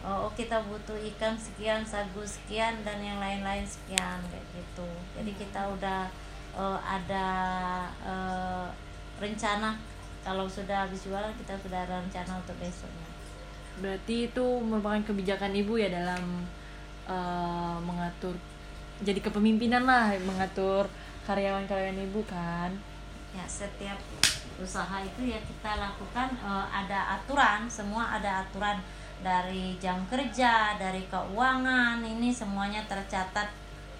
oh 0.04 0.28
kita 0.36 0.60
butuh 0.68 0.99
ikan 1.16 1.39
sekian 1.39 1.80
sagu 1.88 2.20
sekian 2.28 2.84
dan 2.84 2.99
yang 2.99 3.18
lain-lain 3.24 3.64
sekian 3.64 4.20
kayak 4.28 4.45
gitu. 4.51 4.89
Jadi 5.16 5.32
kita 5.39 5.72
udah 5.72 6.12
eh, 6.60 6.80
ada 6.84 7.28
eh, 8.04 8.68
rencana. 9.24 9.80
Kalau 10.24 10.47
sudah 10.47 10.88
habis 10.88 11.04
jualan 11.04 11.36
kita 11.36 11.56
sudah 11.60 11.84
ada 11.84 11.99
rencana 11.99 12.39
untuk 12.39 12.56
besoknya. 12.60 13.08
Berarti 13.80 14.32
itu 14.32 14.45
merupakan 14.64 15.04
kebijakan 15.04 15.56
ibu 15.56 15.80
ya 15.80 15.88
dalam 15.88 16.43
eh, 17.08 17.78
mengatur 17.80 18.36
jadi 19.04 19.20
kepemimpinan 19.20 19.84
lah 19.84 20.16
mengatur 20.24 20.88
karyawan-karyawan 21.28 21.99
ibu 22.12 22.22
kan? 22.28 22.72
Ya 23.34 23.43
setiap 23.49 23.97
usaha 24.62 25.01
itu 25.01 25.32
ya 25.32 25.39
kita 25.41 25.80
lakukan 25.80 26.30
eh, 26.39 26.66
ada 26.70 27.20
aturan 27.20 27.66
semua 27.72 28.20
ada 28.20 28.45
aturan 28.45 28.78
dari 29.24 29.80
jam 29.80 30.03
kerja 30.11 30.76
dari 30.76 31.07
keuangan 31.07 32.03
ini 32.03 32.30
semuanya 32.30 32.84
tercatat. 32.86 33.47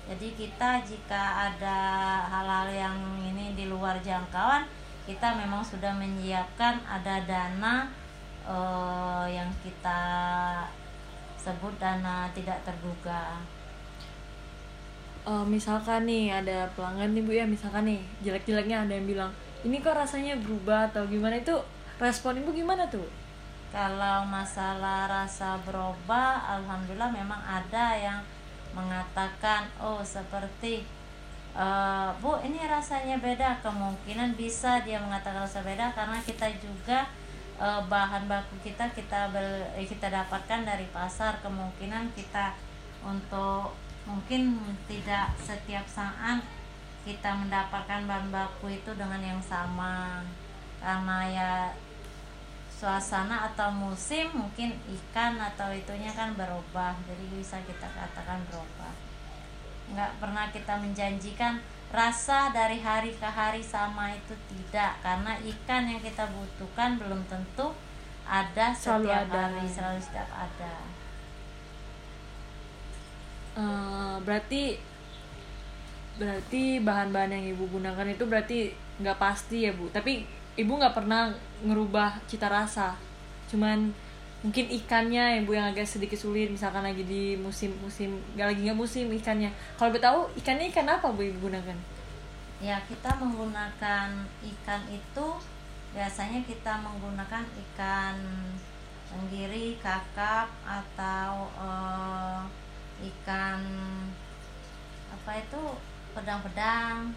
Jadi 0.04 0.36
kita 0.36 0.84
jika 0.84 1.48
ada 1.48 1.80
hal-hal 2.28 2.68
yang 2.68 2.98
ini 3.24 3.56
di 3.56 3.72
luar 3.72 4.04
jangkauan 4.04 4.68
kita 5.04 5.36
memang 5.36 5.64
sudah 5.64 5.96
menyiapkan 5.96 6.80
ada 6.84 7.24
dana 7.24 7.88
eh, 8.44 9.26
yang 9.32 9.48
kita 9.64 10.00
sebut 11.40 11.72
dana 11.80 12.28
tidak 12.36 12.60
terduga. 12.68 13.40
Eh, 15.24 15.46
misalkan 15.48 16.04
nih 16.04 16.36
ada 16.36 16.68
pelanggan 16.76 17.16
nih 17.16 17.24
bu 17.24 17.32
ya 17.32 17.48
misalkan 17.48 17.88
nih 17.88 18.04
jelek-jeleknya 18.28 18.84
ada 18.84 18.92
yang 18.92 19.08
bilang 19.08 19.32
ini 19.64 19.80
kok 19.80 19.96
rasanya 19.96 20.36
berubah 20.44 20.92
atau 20.92 21.08
gimana? 21.08 21.40
Itu 21.40 21.64
respon 21.96 22.44
ibu 22.44 22.52
gimana 22.52 22.84
tuh 22.92 23.23
Kalau 23.74 24.22
masalah 24.30 25.10
rasa 25.10 25.58
berubah, 25.66 26.46
alhamdulillah 26.62 27.10
memang 27.10 27.42
ada 27.42 27.98
yang 27.98 28.22
mengatakan, 28.78 29.66
oh 29.82 30.06
seperti 30.06 30.86
"Eh, 31.54 32.10
bu 32.22 32.42
ini 32.42 32.58
rasanya 32.66 33.18
beda. 33.22 33.62
Kemungkinan 33.62 34.34
bisa 34.34 34.82
dia 34.82 34.98
mengatakan 34.98 35.46
rasa 35.46 35.62
beda 35.62 35.94
karena 35.94 36.18
kita 36.22 36.50
juga 36.58 37.06
eh, 37.62 37.82
bahan 37.86 38.26
baku 38.26 38.58
kita 38.66 38.90
kita 38.98 39.30
bel- 39.34 39.70
eh, 39.78 39.86
kita 39.86 40.10
dapatkan 40.10 40.62
dari 40.66 40.86
pasar. 40.90 41.38
Kemungkinan 41.46 42.10
kita 42.18 42.58
untuk 43.06 43.78
mungkin 44.10 44.42
tidak 44.90 45.34
setiap 45.38 45.86
saat 45.86 46.42
kita 47.06 47.30
mendapatkan 47.38 48.02
bahan 48.10 48.30
baku 48.34 48.74
itu 48.74 48.92
dengan 48.98 49.22
yang 49.22 49.42
sama 49.44 50.24
karena 50.82 51.18
ya 51.30 51.52
suasana 52.84 53.48
atau 53.48 53.72
musim 53.72 54.28
mungkin 54.36 54.76
ikan 54.92 55.40
atau 55.40 55.72
itunya 55.72 56.12
kan 56.12 56.36
berubah 56.36 56.92
jadi 57.08 57.24
bisa 57.32 57.56
kita 57.64 57.88
katakan 57.88 58.44
berubah. 58.52 58.92
Nggak 59.96 60.12
pernah 60.20 60.52
kita 60.52 60.76
menjanjikan 60.84 61.64
rasa 61.96 62.52
dari 62.52 62.84
hari 62.84 63.16
ke 63.16 63.24
hari 63.24 63.64
sama 63.64 64.12
itu 64.12 64.36
tidak 64.52 65.00
karena 65.00 65.32
ikan 65.40 65.88
yang 65.88 66.04
kita 66.04 66.28
butuhkan 66.36 67.00
belum 67.00 67.24
tentu 67.32 67.72
ada 68.28 68.76
Selalu 68.76 69.08
setiap 69.08 69.32
ada. 69.32 69.40
hari 69.48 69.64
selalu 69.72 70.00
setiap 70.04 70.30
ada. 70.36 70.76
Eh, 73.64 74.16
berarti 74.28 74.64
berarti 76.20 76.64
bahan-bahan 76.84 77.32
yang 77.32 77.46
ibu 77.56 77.64
gunakan 77.72 78.12
itu 78.12 78.24
berarti 78.28 78.58
nggak 79.00 79.18
pasti 79.24 79.64
ya 79.64 79.72
bu? 79.72 79.88
Tapi 79.88 80.43
ibu 80.54 80.72
nggak 80.78 80.94
pernah 80.94 81.34
ngerubah 81.66 82.22
cita 82.30 82.50
rasa. 82.50 82.94
Cuman 83.50 83.90
mungkin 84.44 84.68
ikannya 84.68 85.40
ibu 85.40 85.56
yang 85.56 85.72
agak 85.72 85.88
sedikit 85.88 86.20
sulit 86.20 86.52
misalkan 86.52 86.84
lagi 86.84 87.08
di 87.08 87.40
musim-musim 87.40 88.20
nggak 88.36 88.48
lagi 88.54 88.60
nggak 88.68 88.80
musim 88.80 89.08
ikannya. 89.10 89.50
Kalau 89.80 89.90
ibu 89.90 90.00
tahu 90.00 90.20
ikannya 90.38 90.70
ikan 90.70 90.88
apa 90.90 91.08
bu 91.10 91.22
ibu 91.26 91.50
gunakan? 91.50 91.78
Ya 92.62 92.80
kita 92.86 93.18
menggunakan 93.20 94.08
ikan 94.44 94.82
itu 94.88 95.28
biasanya 95.94 96.42
kita 96.48 96.80
menggunakan 96.82 97.44
ikan 97.44 98.16
tenggiri 99.14 99.78
kakap 99.78 100.50
atau 100.66 101.50
eh, 101.54 102.42
ikan 103.14 103.62
apa 105.14 105.32
itu 105.38 105.62
pedang-pedang 106.18 107.14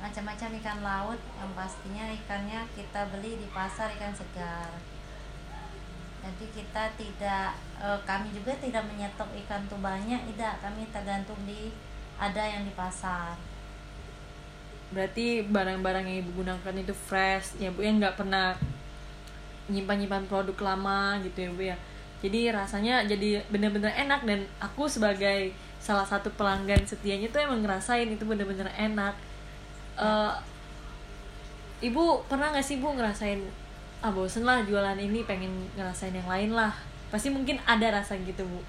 macam-macam 0.00 0.48
ikan 0.64 0.80
laut 0.80 1.20
yang 1.36 1.50
pastinya 1.52 2.08
ikannya 2.08 2.64
kita 2.72 3.04
beli 3.12 3.36
di 3.36 3.46
pasar 3.52 3.92
ikan 4.00 4.16
segar. 4.16 4.72
Jadi 6.20 6.46
kita 6.52 6.84
tidak 6.96 7.52
eh, 7.80 8.00
kami 8.08 8.32
juga 8.32 8.56
tidak 8.56 8.84
menyetok 8.88 9.28
ikan 9.44 9.60
tuh 9.68 9.80
banyak 9.80 10.20
tidak. 10.32 10.56
Kami 10.64 10.88
tergantung 10.88 11.36
di 11.44 11.72
ada 12.16 12.42
yang 12.44 12.64
di 12.64 12.72
pasar. 12.72 13.36
Berarti 14.90 15.44
barang-barang 15.46 16.04
yang 16.08 16.18
ibu 16.24 16.42
gunakan 16.44 16.74
itu 16.80 16.92
fresh 16.96 17.60
ya 17.60 17.70
bu 17.70 17.84
yang 17.84 18.00
nggak 18.00 18.16
pernah 18.18 18.56
nyimpan-nyimpan 19.70 20.26
produk 20.26 20.58
lama 20.64 21.20
gitu 21.24 21.44
ya 21.44 21.50
bu 21.52 21.62
ya. 21.62 21.76
Jadi 22.20 22.52
rasanya 22.52 23.04
jadi 23.08 23.40
bener-bener 23.48 23.92
enak 23.96 24.24
dan 24.28 24.44
aku 24.60 24.84
sebagai 24.88 25.56
salah 25.80 26.04
satu 26.04 26.28
pelanggan 26.36 26.84
setianya 26.84 27.32
tuh 27.32 27.40
emang 27.40 27.64
ngerasain 27.64 28.12
itu 28.12 28.24
bener-bener 28.28 28.68
enak 28.76 29.16
Eh, 30.00 30.32
ibu 31.84 32.24
pernah 32.24 32.48
nggak 32.52 32.64
sih 32.64 32.80
bu 32.80 32.96
ngerasain 32.96 33.40
ah 34.00 34.08
bosen 34.08 34.48
lah 34.48 34.64
jualan 34.64 34.96
ini 34.96 35.28
pengen 35.28 35.68
ngerasain 35.76 36.16
yang 36.16 36.24
lain 36.24 36.56
lah. 36.56 36.72
Pasti 37.12 37.28
mungkin 37.28 37.60
ada 37.68 38.00
rasa 38.00 38.16
gitu 38.24 38.48
bu. 38.48 38.60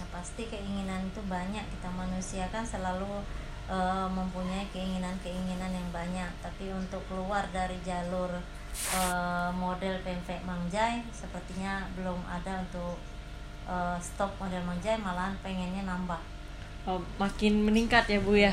Ya 0.00 0.04
pasti 0.08 0.48
keinginan 0.48 1.04
itu 1.04 1.20
banyak. 1.28 1.60
Kita 1.68 1.92
manusia 1.92 2.48
kan 2.48 2.64
selalu 2.64 3.20
eh, 3.68 4.08
mempunyai 4.08 4.64
keinginan-keinginan 4.72 5.68
yang 5.68 5.88
banyak. 5.92 6.30
Tapi 6.40 6.72
untuk 6.72 7.04
keluar 7.12 7.44
dari 7.52 7.76
jalur 7.84 8.32
eh, 8.96 9.50
model 9.52 10.00
pempek 10.00 10.40
mangjai 10.48 11.04
sepertinya 11.12 11.84
belum 11.92 12.24
ada 12.24 12.64
untuk 12.64 12.96
eh, 13.68 14.00
stop 14.00 14.32
model 14.40 14.64
mangjai 14.64 14.96
malahan 14.96 15.36
pengennya 15.44 15.84
nambah. 15.84 16.20
Oh, 16.88 17.00
makin 17.20 17.64
meningkat 17.68 18.08
ya 18.08 18.20
bu 18.20 18.36
ya 18.36 18.52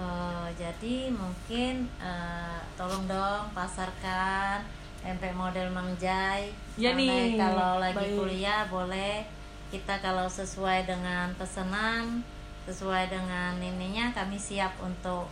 Eh, 0.00 0.46
jadi 0.80 1.12
mungkin 1.12 1.92
eh, 2.00 2.58
tolong 2.72 3.04
dong 3.04 3.52
pasarkan 3.52 4.64
pempek 5.04 5.36
model 5.36 5.68
mangjai 5.76 6.56
Ya 6.80 6.96
Sampai 6.96 7.04
nih, 7.04 7.36
kalau 7.36 7.76
lagi 7.76 8.00
baik. 8.00 8.16
kuliah 8.16 8.64
boleh 8.72 9.28
kita 9.68 10.00
kalau 10.00 10.24
sesuai 10.24 10.88
dengan 10.88 11.36
pesanan 11.36 12.24
sesuai 12.64 13.12
dengan 13.12 13.60
ininya 13.60 14.08
kami 14.16 14.40
siap 14.40 14.72
untuk 14.80 15.28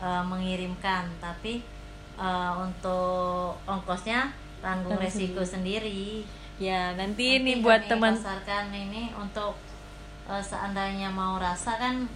eh, 0.00 0.24
mengirimkan. 0.24 1.12
Tapi 1.20 1.60
eh, 2.16 2.52
untuk 2.56 3.60
ongkosnya 3.68 4.32
tanggung 4.64 4.96
Tanggung 4.96 5.04
resiko 5.04 5.44
sendiri. 5.44 6.24
Ya, 6.56 6.96
nanti, 6.96 7.36
Nanti 7.36 7.52
ini 7.52 7.52
buat 7.60 7.84
teman 7.84 8.16
pasarkan 8.16 8.72
ini 8.72 9.12
untuk 9.12 9.60
eh, 10.24 10.40
seandainya 10.40 11.12
mau 11.12 11.36
rasa 11.36 11.76
kan 11.76 12.08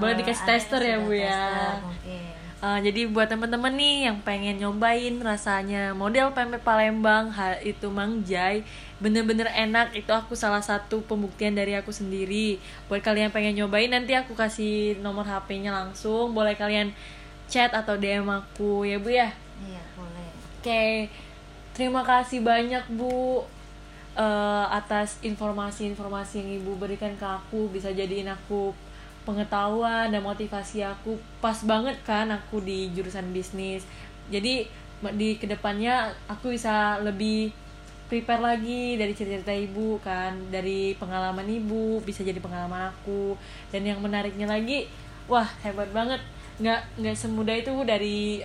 Boleh 0.00 0.14
eh, 0.16 0.18
dikasih 0.24 0.42
yang 0.42 0.48
tester 0.48 0.80
ya, 0.80 0.96
Bu, 0.98 1.12
ya. 1.12 1.44
mungkin. 1.84 2.32
Uh, 2.60 2.76
jadi 2.84 3.08
buat 3.08 3.24
teman-teman 3.24 3.72
nih 3.72 4.12
yang 4.12 4.20
pengen 4.20 4.60
nyobain 4.60 5.16
rasanya 5.24 5.96
model 5.96 6.28
pempek 6.36 6.60
Palembang 6.60 7.32
hal 7.32 7.56
itu 7.64 7.88
Mangjai 7.88 8.68
bener-bener 9.00 9.48
enak 9.48 9.96
itu 9.96 10.12
aku 10.12 10.36
salah 10.36 10.60
satu 10.60 11.00
pembuktian 11.08 11.56
dari 11.56 11.72
aku 11.72 11.88
sendiri 11.88 12.60
buat 12.84 13.00
kalian 13.00 13.32
yang 13.32 13.34
pengen 13.34 13.54
nyobain 13.64 13.88
nanti 13.88 14.12
aku 14.12 14.36
kasih 14.36 15.00
nomor 15.00 15.24
HP-nya 15.24 15.72
langsung 15.72 16.36
boleh 16.36 16.52
kalian 16.52 16.92
chat 17.48 17.72
atau 17.72 17.96
DM 17.96 18.28
aku 18.28 18.84
ya 18.84 19.00
bu 19.00 19.08
ya 19.08 19.32
Iya 19.66 19.82
boleh. 19.96 20.28
Oke, 20.60 20.84
terima 21.76 22.02
kasih 22.04 22.40
banyak 22.40 22.84
Bu 22.92 23.44
eh, 24.16 24.66
atas 24.72 25.20
informasi-informasi 25.20 26.40
yang 26.40 26.50
Ibu 26.64 26.80
berikan 26.80 27.12
ke 27.16 27.26
aku 27.26 27.68
bisa 27.68 27.92
jadiin 27.92 28.32
aku 28.32 28.72
pengetahuan 29.24 30.08
dan 30.10 30.22
motivasi 30.24 30.84
aku. 30.84 31.16
Pas 31.38 31.56
banget 31.64 31.96
kan 32.02 32.28
aku 32.32 32.60
di 32.64 32.90
jurusan 32.92 33.30
bisnis. 33.30 33.84
Jadi 34.32 34.68
di 35.16 35.28
ke 35.40 35.48
depannya 35.48 36.12
aku 36.28 36.52
bisa 36.52 37.00
lebih 37.00 37.52
prepare 38.10 38.42
lagi 38.42 38.98
dari 38.98 39.12
cerita-cerita 39.14 39.54
ibu 39.54 40.00
kan. 40.02 40.34
Dari 40.48 40.96
pengalaman 40.96 41.46
ibu 41.46 42.00
bisa 42.04 42.24
jadi 42.24 42.40
pengalaman 42.40 42.90
aku. 42.92 43.36
Dan 43.70 43.86
yang 43.86 44.00
menariknya 44.00 44.48
lagi 44.48 44.88
wah 45.30 45.46
hebat 45.62 45.90
banget. 45.92 46.20
Nggak 46.60 46.80
nggak 47.00 47.16
semudah 47.16 47.56
itu 47.56 47.72
dari 47.84 48.44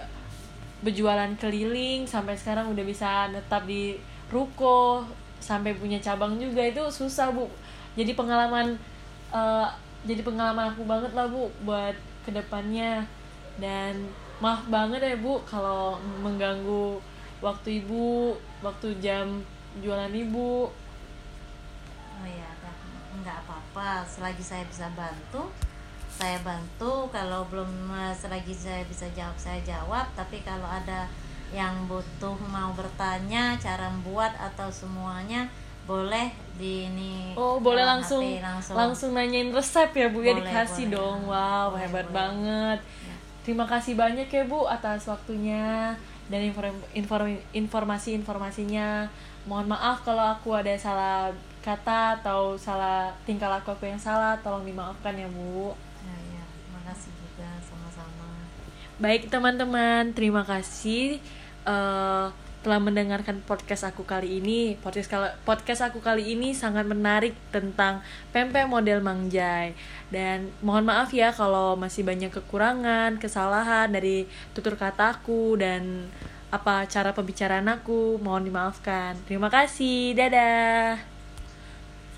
berjualan 0.84 1.32
keliling 1.42 2.06
sampai 2.06 2.38
sekarang 2.38 2.70
udah 2.70 2.86
bisa 2.86 3.32
netap 3.34 3.66
di 3.66 3.98
ruko 4.30 5.08
sampai 5.40 5.74
punya 5.76 5.98
cabang 6.04 6.38
juga. 6.38 6.62
Itu 6.62 6.88
susah 6.92 7.32
bu. 7.32 7.48
Jadi 7.96 8.12
pengalaman 8.14 8.76
eh, 9.32 9.68
jadi 10.06 10.22
pengalaman 10.22 10.72
aku 10.72 10.86
banget 10.86 11.12
lah 11.18 11.26
bu 11.26 11.50
buat 11.66 11.98
ke 12.22 12.30
depannya 12.30 13.06
dan 13.58 14.06
maaf 14.38 14.66
banget 14.70 15.02
ya 15.02 15.18
bu 15.18 15.42
kalau 15.50 15.98
mengganggu 16.22 17.02
waktu 17.42 17.84
ibu 17.84 18.38
waktu 18.62 18.96
jam 19.02 19.42
jualan 19.82 20.14
ibu 20.14 20.70
Oh 22.16 22.28
dah. 22.32 22.76
nggak 23.22 23.38
apa-apa. 23.44 24.08
Selagi 24.08 24.40
saya 24.40 24.64
bisa 24.72 24.88
bantu, 24.96 25.52
saya 26.08 26.40
bantu. 26.48 27.12
Kalau 27.12 27.44
belum 27.52 27.92
eh, 27.92 28.16
selagi 28.16 28.56
saya 28.56 28.88
bisa 28.88 29.04
jawab, 29.12 29.36
saya 29.36 29.60
jawab. 29.68 30.08
Tapi 30.16 30.40
kalau 30.48 30.64
ada 30.64 31.12
yang 31.52 31.86
butuh 31.92 32.40
mau 32.50 32.72
bertanya 32.74 33.60
cara 33.60 33.92
membuat 33.92 34.34
atau 34.40 34.72
semuanya 34.72 35.52
boleh 35.86 36.28
di 36.56 36.90
ini 36.90 37.36
oh 37.36 37.58
boleh 37.58 37.84
langsung, 37.84 38.24
HP 38.24 38.42
langsung. 38.42 38.76
langsung 38.76 39.12
nanyain 39.14 39.50
resep 39.50 39.90
ya 39.92 40.08
bu 40.08 40.20
ya 40.20 40.34
Boleh, 40.34 40.42
dikasih 40.42 40.86
boleh. 40.88 40.96
dong 40.98 41.20
wow 41.28 41.66
Boleh, 41.70 41.80
hebat 41.82 42.06
boleh. 42.06 42.16
banget 42.16 42.80
Ya. 43.06 43.14
Terima 43.46 43.66
kasih 43.66 43.94
banyak 43.94 44.26
ya 44.26 44.42
Bu 44.44 44.66
atas 44.66 45.06
waktunya 45.06 45.94
dan 46.26 46.42
inform- 46.42 46.82
inform- 46.96 47.46
informasi-informasinya. 47.54 49.06
Mohon 49.46 49.68
maaf 49.70 50.02
kalau 50.02 50.26
aku 50.26 50.50
ada 50.52 50.74
salah 50.76 51.30
kata 51.62 52.18
atau 52.18 52.58
salah 52.58 53.14
tingkah 53.22 53.46
laku 53.46 53.70
aku 53.70 53.86
yang 53.86 54.02
salah, 54.02 54.34
tolong 54.42 54.66
dimaafkan 54.66 55.14
ya 55.14 55.30
Bu. 55.30 55.78
Ya, 56.02 56.18
ya. 56.32 56.44
Terima 56.58 56.82
kasih 56.86 57.12
juga 57.14 57.50
sama-sama. 57.62 58.30
Baik 58.98 59.30
teman-teman, 59.30 60.10
terima 60.12 60.42
kasih 60.42 61.22
eh, 61.64 62.26
telah 62.66 62.82
mendengarkan 62.82 63.46
podcast 63.46 63.86
aku 63.86 64.02
kali 64.02 64.42
ini. 64.42 64.74
Podcast 64.82 65.06
kal- 65.06 65.38
podcast 65.46 65.86
aku 65.86 66.02
kali 66.02 66.34
ini 66.34 66.58
sangat 66.58 66.90
menarik 66.90 67.38
tentang 67.54 68.02
pempek 68.34 68.66
model 68.66 69.06
Mangjai. 69.06 69.78
Dan 70.10 70.50
mohon 70.66 70.90
maaf 70.90 71.14
ya 71.14 71.30
kalau 71.30 71.78
masih 71.78 72.02
banyak 72.02 72.34
kekurangan, 72.34 73.22
kesalahan 73.22 73.94
dari 73.94 74.26
tutur 74.58 74.74
kataku 74.74 75.62
dan 75.62 76.10
apa 76.50 76.90
cara 76.90 77.14
pembicaraan 77.14 77.70
aku. 77.70 78.18
Mohon 78.18 78.50
dimaafkan. 78.50 79.14
Terima 79.30 79.54
kasih. 79.54 80.18
Dadah. 80.18 81.15